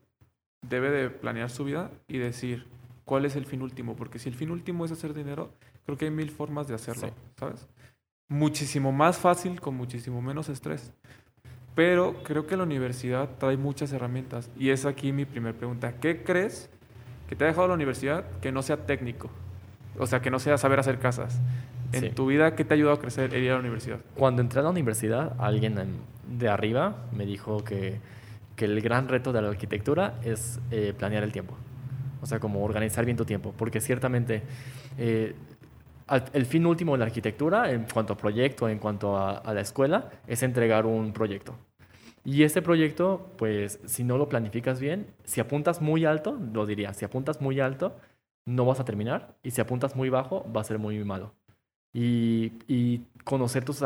[0.62, 2.66] debe de planear su vida y decir
[3.04, 3.98] cuál es el fin último.
[3.98, 5.52] Porque si el fin último es hacer dinero,
[5.88, 7.14] creo que hay mil formas de hacerlo, Sí.
[7.40, 7.66] ¿sabes?
[8.28, 10.92] Muchísimo más fácil, con muchísimo menos estrés.
[11.76, 14.50] Pero creo que la universidad trae muchas herramientas.
[14.60, 15.94] Y es aquí mi primera pregunta.
[15.94, 16.70] ¿Qué crees
[17.30, 19.30] que te ha dejado la universidad que no sea técnico?
[19.98, 21.40] O sea, que no sea saber hacer casas.
[21.94, 22.10] En Sí.
[22.10, 24.00] tu vida, ¿qué te ha ayudado a crecer el ir a la universidad?
[24.16, 26.00] Cuando entré a la universidad, alguien en-
[26.38, 28.02] de arriba me dijo que,
[28.58, 31.56] que el gran reto de la arquitectura es eh, planear el tiempo.
[32.22, 33.54] O sea, como organizar bien tu tiempo.
[33.58, 34.42] Porque ciertamente
[34.98, 35.34] eh,
[36.34, 40.10] el fin último de la arquitectura, en cuanto a proyecto, en cuanto a, la escuela,
[40.28, 41.56] es entregar un proyecto.
[42.24, 46.94] Y ese proyecto, pues, si no lo planificas bien, si apuntas muy alto, lo diría,
[46.94, 47.96] si apuntas muy alto,
[48.46, 49.36] no vas a terminar.
[49.44, 51.34] Y si apuntas muy bajo, va a ser muy malo.
[51.94, 53.82] Y, conocer tus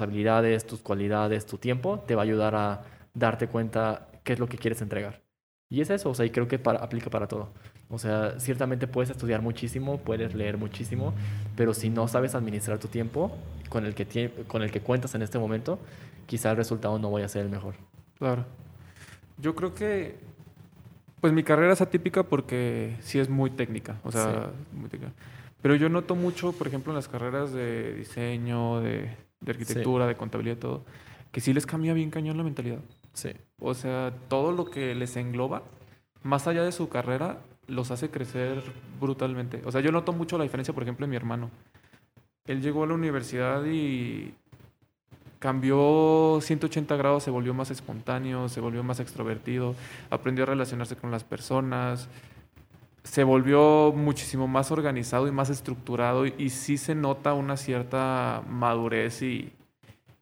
[0.00, 2.82] habilidades, tus cualidades, tu tiempo, te va a ayudar a
[3.12, 5.22] darte cuenta qué es lo que quieres entregar.
[5.68, 7.52] Y es eso, o sea, y creo que para- aplica para todo.
[7.90, 11.12] O sea, ciertamente puedes estudiar muchísimo, puedes leer muchísimo,
[11.56, 13.36] pero si no sabes administrar tu tiempo
[13.68, 15.78] con el que, con el que cuentas en este momento,
[16.26, 17.74] quizá el resultado no vaya a ser el mejor.
[18.18, 18.44] Claro.
[19.38, 20.16] Yo creo que,
[21.20, 25.12] pues mi carrera es atípica porque sí es muy técnica, o sea, muy técnica.
[25.60, 30.14] Pero yo noto mucho, por ejemplo, en las carreras de diseño, de, de arquitectura, de
[30.14, 30.84] contabilidad, todo,
[31.32, 32.80] que sí les cambia bien cañón la mentalidad.
[33.12, 33.30] Sí.
[33.58, 35.62] O sea, todo lo que les engloba,
[36.22, 38.62] más allá de su carrera, los hace crecer
[39.00, 39.62] brutalmente.
[39.64, 41.50] O sea, yo noto mucho la diferencia, por ejemplo, en mi hermano.
[42.46, 44.34] Él llegó a la universidad y
[45.38, 49.74] cambió 180 grados, se volvió más espontáneo, se volvió más extrovertido,
[50.10, 52.08] aprendió a relacionarse con las personas,
[53.02, 58.42] se volvió muchísimo más organizado y más estructurado y, y sí se nota una cierta
[58.48, 59.52] madurez y,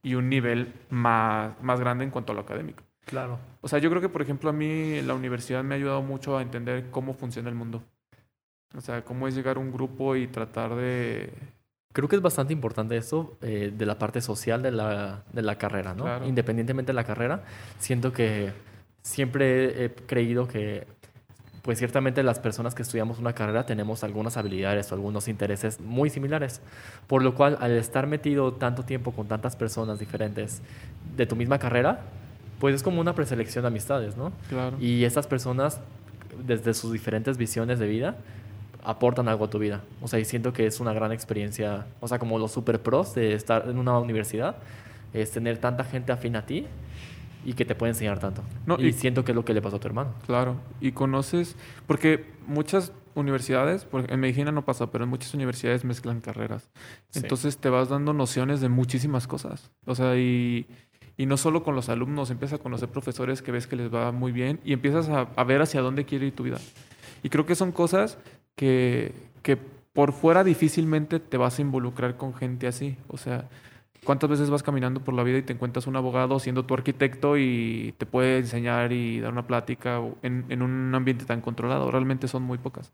[0.03, 2.83] y un nivel más, más grande en cuanto a lo académico.
[3.05, 3.39] Claro.
[3.63, 6.37] O sea, yo creo que, por ejemplo, a mí la universidad me ha ayudado mucho
[6.37, 7.83] a entender cómo funciona el mundo.
[8.77, 11.33] O sea, cómo es llegar a un grupo y tratar de...
[11.93, 15.57] Creo que es bastante importante eso eh, de la parte social de la, de la
[15.59, 16.05] carrera, ¿no?
[16.05, 16.27] Claro.
[16.27, 17.45] Independientemente de la carrera,
[17.79, 18.53] siento que
[19.03, 20.87] siempre he creído que,
[21.63, 26.11] pues ciertamente las personas que estudiamos una carrera tenemos algunas habilidades o algunos intereses muy
[26.11, 26.61] similares,
[27.07, 30.63] por lo cual al estar metido tanto tiempo con tantas personas diferentes
[31.17, 32.01] de tu misma carrera,
[32.63, 34.31] pues es como una preselección de amistades, ¿no?
[34.49, 34.77] Claro.
[34.79, 35.81] Y estas personas,
[36.47, 38.19] desde sus diferentes visiones de vida,
[38.85, 39.81] aportan algo a tu vida.
[40.01, 43.17] O sea, y siento que es una gran experiencia, o sea, como los super pros
[43.17, 44.59] de estar en una universidad,
[45.13, 46.67] es tener tanta gente afín a ti
[47.45, 48.43] y que te puede enseñar tanto.
[48.65, 50.13] No, y, y- siento que es lo que le pasó a tu hermano.
[50.27, 51.57] Claro, y conoces,
[51.89, 56.71] porque muchas universidades, en medicina no pasa, pero en muchas universidades mezclan carreras.
[57.11, 57.19] Sí.
[57.25, 59.69] Entonces te vas dando nociones de muchísimas cosas.
[59.85, 60.69] O sea, y,
[61.17, 64.13] y no solo con los alumnos, empiezas a conocer profesores que ves que les va
[64.13, 66.59] muy bien y empiezas a, a ver hacia dónde quiere ir tu vida.
[67.23, 68.19] Y creo que son cosas
[68.57, 69.57] que, que
[69.93, 72.97] por fuera difícilmente te vas a involucrar con gente así.
[73.09, 73.49] O sea,
[74.05, 77.37] ¿cuántas veces vas caminando por la vida y te encuentras un abogado siendo tu arquitecto
[77.37, 81.91] y te puede enseñar y dar una plática en, en un ambiente tan controlado?
[81.91, 82.93] Realmente son muy pocas.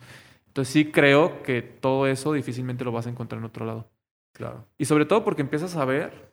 [0.49, 3.89] Entonces sí creo que todo eso difícilmente lo vas a encontrar en otro lado.
[4.33, 4.65] Claro.
[4.77, 6.31] Y sobre todo porque empiezas a ver,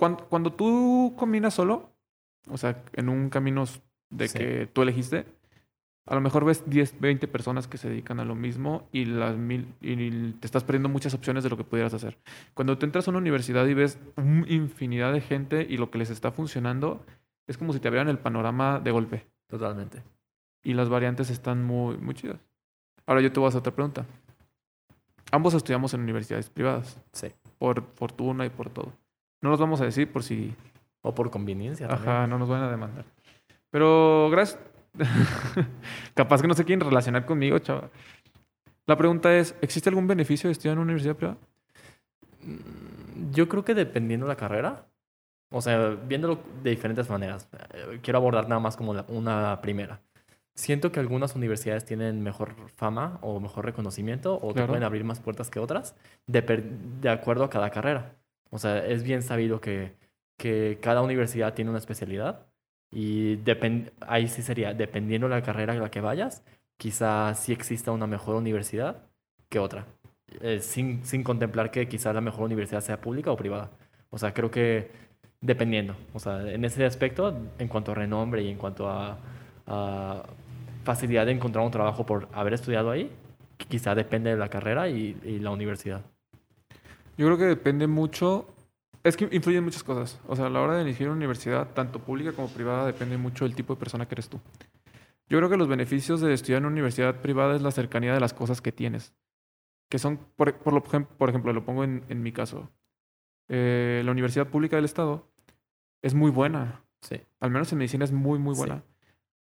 [0.00, 1.90] cuando, cuando tú caminas solo,
[2.48, 3.64] o sea, en un camino
[4.10, 4.38] de Sí.
[4.38, 5.26] que tú elegiste,
[6.06, 9.36] a lo mejor ves 10, 20 personas que se dedican a lo mismo y, las
[9.36, 12.18] mil, y te estás perdiendo muchas opciones de lo que pudieras hacer.
[12.54, 13.98] Cuando te entras a una universidad y ves
[14.48, 17.04] infinidad de gente y lo que les está funcionando,
[17.46, 19.26] es como si te abrieran el panorama de golpe.
[19.46, 20.02] Totalmente.
[20.64, 22.40] Y las variantes están muy, muy chidas.
[23.06, 24.06] Ahora yo te voy a hacer otra pregunta.
[25.30, 27.28] Ambos estudiamos en universidades privadas Sí.
[27.58, 28.92] por fortuna y por todo.
[29.42, 30.54] No los vamos a decir por si,
[31.02, 31.88] O por conveniencia.
[31.88, 32.08] también.
[32.10, 33.04] ajá, no nos van a demandar.
[33.70, 34.60] Pero gracias.
[36.14, 37.90] Capaz que no se quieren relacionar conmigo, chaval.
[38.86, 41.38] La pregunta es, ¿existe algún beneficio de estudiar en una universidad privada?
[42.42, 44.86] Mm, Yo creo que dependiendo la carrera,
[45.50, 50.00] o sea, viéndolo de diferentes maneras, eh, quiero abordar nada más como la- una primera.
[50.54, 54.68] Siento que algunas universidades tienen mejor fama o mejor reconocimiento o te Claro.
[54.68, 55.94] pueden abrir más puertas que otras
[56.26, 56.42] de,
[57.00, 58.16] de acuerdo a cada carrera.
[58.50, 59.94] O sea, es bien sabido que,
[60.36, 62.46] que cada universidad tiene una especialidad
[62.90, 66.42] y depend- ahí sí sería, dependiendo de la carrera a la que vayas,
[66.76, 69.04] quizá sí exista una mejor universidad
[69.48, 69.86] que otra
[70.40, 73.70] eh, sin, sin contemplar que quizás la mejor universidad sea pública o privada.
[74.10, 74.90] O sea, creo que
[75.40, 75.96] dependiendo.
[76.14, 79.18] O sea, en ese aspecto, en cuanto a renombre y en cuanto a,
[79.66, 80.22] a
[80.84, 83.10] facilidad de encontrar un trabajo por haber estudiado ahí,
[83.68, 86.02] quizá depende de la carrera y, y la universidad.
[87.20, 88.46] Yo creo que depende mucho.
[89.04, 90.18] Es que influyen muchas cosas.
[90.26, 93.44] O sea, a la hora de elegir una universidad, tanto pública como privada, depende mucho
[93.44, 94.40] del tipo de persona que eres tú.
[95.28, 98.20] Yo creo que los beneficios de estudiar en una universidad privada es la cercanía de
[98.20, 99.12] las cosas que tienes.
[99.90, 102.70] Que son, por, por, lo, ejem- por ejemplo, lo pongo en, en mi caso.
[103.48, 105.26] Eh, la Universidad Pública del Estado
[106.02, 106.80] es muy buena.
[107.02, 107.20] Sí.
[107.40, 108.60] Al menos en medicina es muy, muy Sí.
[108.60, 108.82] buena.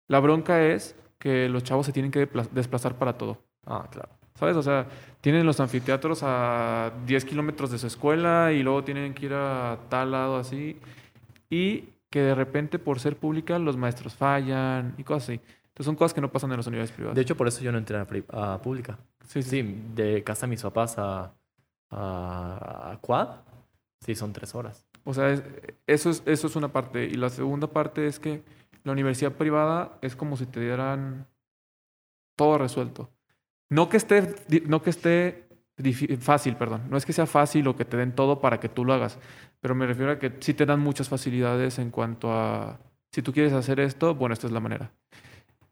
[0.08, 3.44] La bronca es que los chavos se tienen que desplazar para todo.
[3.66, 4.10] Ah, claro.
[4.36, 4.58] ¿Sabes?
[4.58, 4.88] O sea,
[5.22, 9.80] tienen los anfiteatros a 10 kilómetros de su escuela y luego tienen que ir a
[9.90, 10.78] tal lado así.
[11.50, 15.34] Y que de repente, por ser pública, los maestros fallan y cosas así.
[15.34, 17.16] Entonces, son cosas que no pasan en las universidades privadas.
[17.16, 18.98] De hecho, por eso yo no entré a, a pública.
[19.28, 19.50] sí, sí.
[19.50, 21.34] Sí, de casa de mis papás a,
[21.90, 23.30] a, a Quad,
[24.02, 24.86] sí, son tres horas.
[25.04, 25.44] O sea, es-
[25.88, 27.06] eso, es, eso es una parte.
[27.06, 28.44] Y la segunda parte es que
[28.84, 31.28] la universidad privada es como si te dieran
[32.36, 33.10] todo resuelto.
[33.70, 34.36] No que esté,
[34.68, 35.46] no que esté
[36.20, 36.84] fácil, perdón.
[36.90, 39.20] No es que sea fácil o que te den todo para que tú lo hagas.
[39.62, 42.80] Pero me refiero a que sí te dan muchas facilidades en cuanto a,
[43.12, 44.92] si tú quieres hacer esto, bueno, esta es la manera.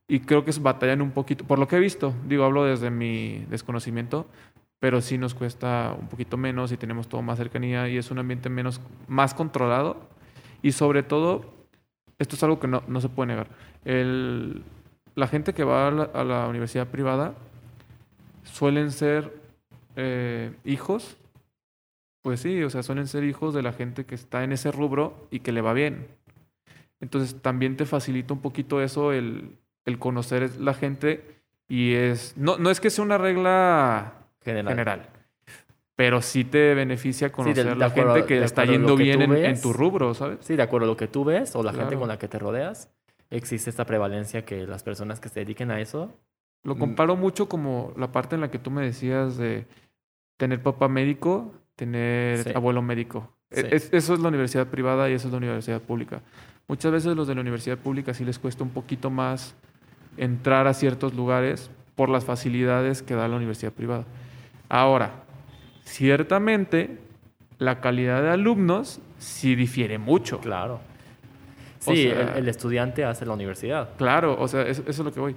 [0.08, 2.90] Y creo que es batallan un poquito, por lo que he visto, digo, hablo desde
[2.90, 4.28] mi desconocimiento,
[4.80, 8.20] pero sí nos cuesta un poquito menos y tenemos todo más cercanía y es un
[8.20, 10.10] ambiente menos, más controlado.
[10.62, 11.46] Y sobre todo,
[12.20, 13.48] esto es algo que no, no se puede negar.
[13.86, 14.64] El,
[15.16, 17.34] la gente que va a la universidad privada
[18.44, 19.34] suelen ser
[19.96, 21.18] eh, hijos,
[22.22, 25.28] pues sí, o sea, suelen ser hijos de la gente que está en ese rubro
[25.32, 26.08] y que le va bien.
[27.02, 32.58] Entonces también te facilita un poquito eso el, el conocer la gente y es, no,
[32.58, 34.74] no es que sea una regla General.
[34.74, 35.10] general.
[35.96, 39.62] Pero sí te beneficia conocer de la acuerdo- gente que está yendo que bien en,
[39.62, 40.40] tu rubro, ¿sabes?
[40.42, 42.40] Sí, de acuerdo a lo que tú ves o la gente con la que te
[42.40, 42.90] rodeas,
[43.30, 46.12] existe esta prevalencia que las personas que se dediquen a eso,
[46.64, 46.80] Lo Mm.
[46.80, 49.66] comparo mucho como la parte en la que tú me decías de
[50.38, 52.52] tener papá médico, tener Sí.
[52.56, 53.30] abuelo médico.
[53.52, 53.68] E- Sí.
[53.72, 56.22] es- eso es la universidad privada y eso es la universidad pública.
[56.68, 59.56] Muchas veces los de la universidad pública sí les cuesta un poquito más
[60.18, 64.06] entrar a ciertos lugares por las facilidades que da la universidad privada.
[64.70, 65.24] Ahora,
[65.84, 66.98] ciertamente
[67.60, 70.40] la calidad de alumnos sí difiere mucho.
[70.40, 70.80] claro.
[71.86, 73.90] O Sí, sea- el, el estudiante hace la universidad.
[73.98, 75.36] Claro, o sea, eso, eso es lo que voy.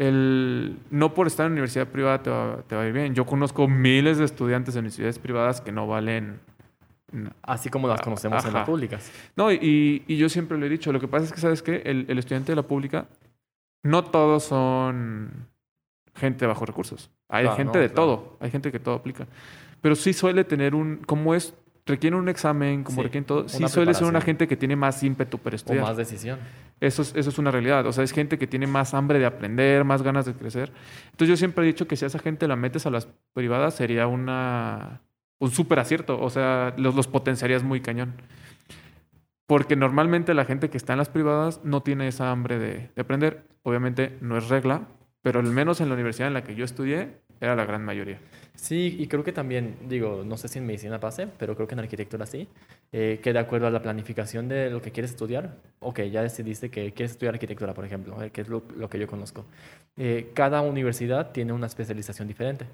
[0.00, 3.14] El, no por estar en universidad privada te va, te va a ir bien.
[3.14, 6.40] Yo conozco miles de estudiantes en universidades privadas que no valen...
[7.42, 9.12] Así como las Ah, conocemos en las públicas.
[9.36, 10.90] No, y, y yo siempre lo he dicho.
[10.90, 11.82] Lo que pasa es que, ¿sabes qué?
[11.84, 13.08] El, el estudiante de la pública,
[13.82, 15.48] no todos son
[16.14, 17.10] gente de bajos recursos.
[17.28, 17.94] Hay Claro, gente no, de claro.
[18.06, 18.36] todo.
[18.40, 19.26] Hay gente que todo aplica.
[19.82, 20.98] Pero sí suele tener un...
[21.04, 21.52] Como es
[21.90, 25.02] requieren un examen, como Sí, requieren todo, sí suele ser una gente que tiene más
[25.02, 25.84] ímpetu para O estudiar.
[25.84, 26.38] más decisión.
[26.80, 27.84] Eso es, eso es una realidad.
[27.86, 30.72] O sea, es gente que tiene más hambre de aprender, más ganas de crecer.
[31.10, 33.74] Entonces yo siempre he dicho que si a esa gente la metes a las privadas
[33.74, 35.02] sería una
[35.38, 36.20] un súper acierto.
[36.20, 38.14] O sea, los, los potenciarías muy cañón.
[39.46, 43.02] Porque normalmente la gente que está en las privadas no tiene esa hambre de, de
[43.02, 43.44] aprender.
[43.62, 44.82] Obviamente no es regla,
[45.22, 48.18] pero al menos en la universidad en la que yo estudié era la gran mayoría.
[48.54, 51.74] Sí, y creo que también, digo, no sé si en medicina pase, pero creo que
[51.74, 52.46] en arquitectura sí,
[52.92, 56.70] eh, que de acuerdo a la planificación de lo que quieres estudiar, ok, ya decidiste
[56.70, 59.46] que quieres estudiar arquitectura, por ejemplo, eh, que es lo, lo que yo conozco.
[59.96, 62.66] Eh, cada universidad tiene una especialización diferente.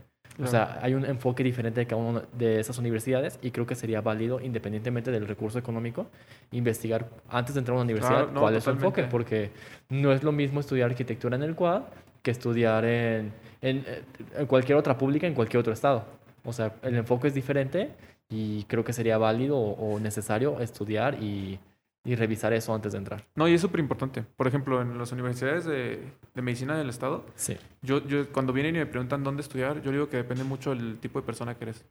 [0.43, 3.75] O sea, hay un enfoque diferente de cada una de esas universidades y creo que
[3.75, 6.09] sería válido, independientemente del recurso económico,
[6.51, 9.01] investigar antes de entrar a una universidad Claro, no, cuál es su totalmente.
[9.01, 9.51] enfoque, porque
[9.89, 11.85] no es lo mismo estudiar arquitectura en el quad
[12.27, 14.03] que estudiar en, en, eh,
[14.35, 16.05] en cualquier otra pública en cualquier otro estado.
[16.45, 17.91] O sea, el enfoque es diferente
[18.29, 21.61] y creo que sería válido o, o necesario estudiar y,
[22.05, 23.24] y revisar eso antes de entrar.
[23.37, 24.24] No, y es súper importante.
[24.37, 26.01] Por ejemplo, en las universidades de,
[26.35, 27.57] de medicina del estado, Sí.
[27.81, 30.99] Yo, yo, cuando vienen y me preguntan dónde estudiar, yo digo que depende mucho del
[30.99, 31.85] tipo de persona que eres.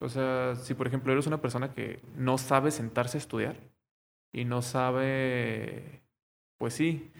[0.00, 3.54] O sea, si por ejemplo eres una persona que no sabe sentarse a estudiar
[4.32, 6.02] y no sabe,
[6.58, 7.12] pues sí,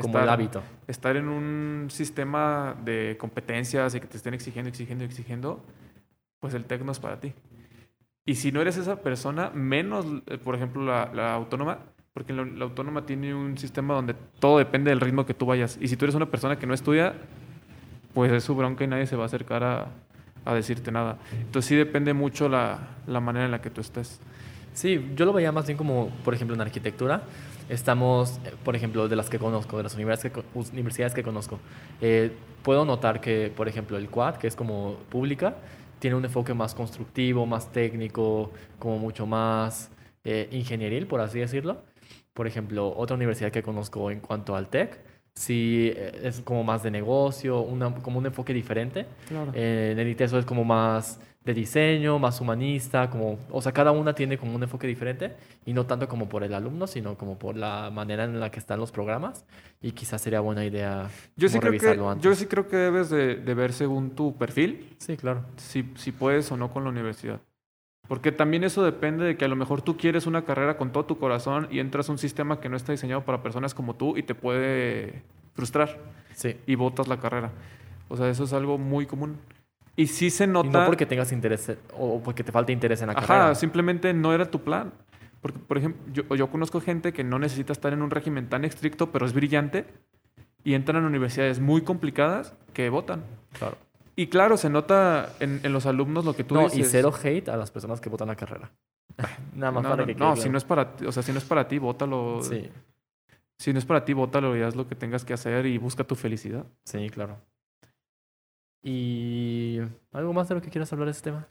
[0.00, 0.62] Como el hábito.
[0.86, 5.64] estar en un sistema de competencias y que te estén exigiendo, exigiendo, exigiendo,
[6.40, 7.32] pues el TEC no es para ti.
[8.26, 11.78] Y si no eres esa persona, menos, eh, por ejemplo, la, la autónoma,
[12.12, 15.78] porque la, la autónoma tiene un sistema donde todo depende del ritmo que tú vayas.
[15.80, 17.14] Y si tú eres una persona que no estudia,
[18.14, 19.86] pues es su bronca y nadie se va a acercar a,
[20.44, 21.18] a decirte nada.
[21.32, 24.20] Entonces sí depende mucho la, la manera en la que tú estés.
[24.76, 27.22] Sí, yo lo veía más bien como, por ejemplo, en arquitectura.
[27.70, 30.42] Estamos, eh, por ejemplo, de las que conozco, de las universidades que,
[30.74, 31.58] universidades que conozco,
[32.02, 32.30] eh,
[32.62, 35.56] puedo notar que, por ejemplo, el QUAD, que es como pública,
[35.98, 39.90] tiene un enfoque más constructivo, más técnico, como mucho más
[40.24, 41.78] eh, ingenieril, por así decirlo.
[42.34, 45.00] Por ejemplo, otra universidad que conozco en cuanto al TEC,
[45.34, 49.06] sí eh, es como más de negocio, una- como un enfoque diferente.
[49.26, 49.52] Claro.
[49.54, 53.92] Eh, en el ITESO es como más de diseño, más humanista, como, o sea, cada
[53.92, 57.38] una tiene como un enfoque diferente y no tanto como por el alumno, sino como
[57.38, 59.46] por la manera en la que están los programas
[59.80, 62.24] y quizás sería buena idea yo, sí creo revisarlo que, antes.
[62.24, 65.44] yo sí creo que debes de, de ver según tu perfil Sí, claro.
[65.56, 67.40] si, si puedes o no con la universidad.
[68.08, 71.06] Porque también eso depende de que a lo mejor tú quieres una carrera con todo
[71.06, 74.16] tu corazón y entras a un sistema que no está diseñado para personas como tú
[74.16, 75.22] y te puede
[75.54, 75.98] frustrar
[76.34, 76.56] Sí.
[76.66, 77.50] y botas la carrera.
[78.08, 79.38] O sea, eso es algo muy común.
[79.96, 80.68] Y sí se nota...
[80.68, 83.54] Y no porque tengas interés o porque te falte interés en la Ajá, carrera.
[83.54, 84.92] simplemente no era tu plan.
[85.40, 88.64] Porque, por ejemplo, yo, yo conozco gente que no necesita estar en un régimen tan
[88.64, 89.86] estricto, pero es brillante,
[90.64, 93.22] y entran a universidades muy complicadas que votan.
[93.58, 93.76] Claro.
[94.16, 96.78] Y claro, se nota en, en los alumnos lo que tú No, dices.
[96.78, 98.70] y cero hate a las personas que votan la carrera.
[99.54, 100.58] Nada más no, para no, que no, quede si no claro.
[100.58, 102.42] es para ti, o sea, si no es para ti, vótalo.
[102.42, 102.68] Sí,
[103.58, 106.02] Si no es para ti, vótalo y haz lo que tengas que hacer y busca
[106.04, 106.64] tu felicidad.
[106.84, 107.36] sí, claro.
[108.82, 109.78] ¿Y
[110.12, 111.46] algo más de lo que quieras hablar de este tema?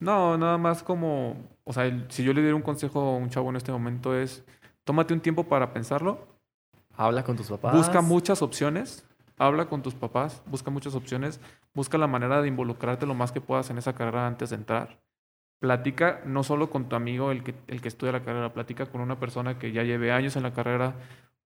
[0.00, 3.30] No, nada más como, o sea, el- si yo le diera un consejo a un
[3.30, 4.44] chavo en este momento es,
[4.84, 6.26] tómate un tiempo para pensarlo,
[6.96, 7.74] Habla con tus papás.
[7.74, 9.04] busca muchas opciones,
[9.38, 11.40] habla con tus papás, busca muchas opciones,
[11.74, 14.98] busca la manera de involucrarte lo más que puedas en esa carrera antes de entrar.
[15.60, 19.00] Platica no solo con tu amigo, el que, el que estudia la carrera, platica con
[19.00, 20.94] una persona que ya lleve años en la carrera,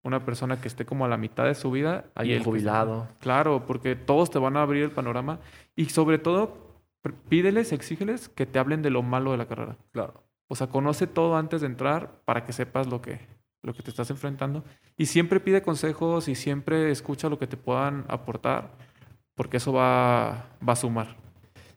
[0.05, 2.05] una persona que esté como a la mitad de su vida.
[2.16, 3.09] y Alguien el que- jubilado.
[3.20, 5.38] Claro, porque todos te van a abrir el panorama
[5.76, 6.57] y sobre todo
[7.28, 9.76] pídeles, exígeles que te hablen de lo malo de la carrera.
[9.92, 10.22] Claro.
[10.48, 13.20] O sea, conoce todo antes de entrar para que sepas lo que,
[13.62, 14.62] lo que te estás enfrentando.
[14.96, 18.70] Y siempre pide consejos y siempre escucha lo que te puedan aportar,
[19.34, 21.16] porque eso va, va a sumar.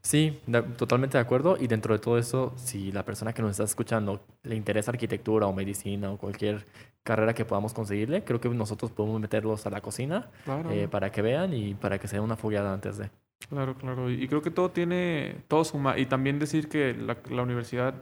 [0.01, 1.57] Sí, de- totalmente de acuerdo.
[1.59, 5.47] Y dentro de todo eso, si la persona que nos está escuchando le interesa arquitectura
[5.47, 6.65] o medicina o cualquier
[7.05, 11.11] carrera que podamos conseguirle, creo que nosotros podemos meterlos a la cocina Claro, eh, para
[11.11, 13.09] que vean y para que se den una fogueada antes de.
[13.47, 14.09] claro, claro.
[14.09, 15.97] Y creo que todo tiene, todo suma.
[15.97, 17.93] Y también decir que la, la universidad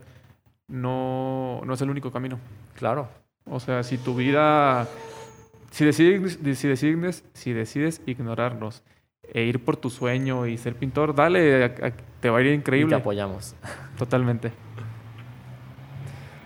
[0.68, 2.39] no, no es el único camino.
[2.76, 3.10] Claro,
[3.45, 4.88] O sea, si tu vida,
[5.72, 8.84] si decides, si decides, si decides ignorarnos
[9.34, 11.70] e ir por tu sueño y ser pintor, dale,
[12.20, 12.95] te va a ir y te increíble.
[12.95, 13.56] apoyamos.
[13.97, 14.51] Totalmente.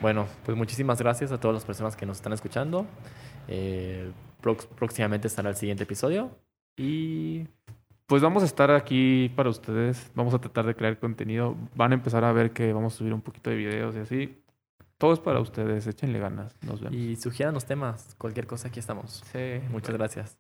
[0.02, 2.86] Bueno, pues muchísimas gracias a todas las personas que nos están escuchando.
[3.48, 4.12] Eh,
[4.76, 6.32] próximamente estará el siguiente episodio.
[6.76, 7.48] Y
[8.06, 10.12] Pues vamos a estar aquí para ustedes.
[10.16, 11.56] Vamos a tratar de crear contenido.
[11.76, 14.44] Van a empezar a ver que vamos a subir un poquito de videos y así.
[14.98, 15.86] Todo es para ustedes.
[15.88, 16.56] Échenle ganas.
[16.62, 16.96] Nos vemos.
[16.96, 19.24] y sugieran los temas, cualquier cosa, aquí estamos.
[19.32, 19.60] Sí.
[19.70, 20.38] Muchas gracias.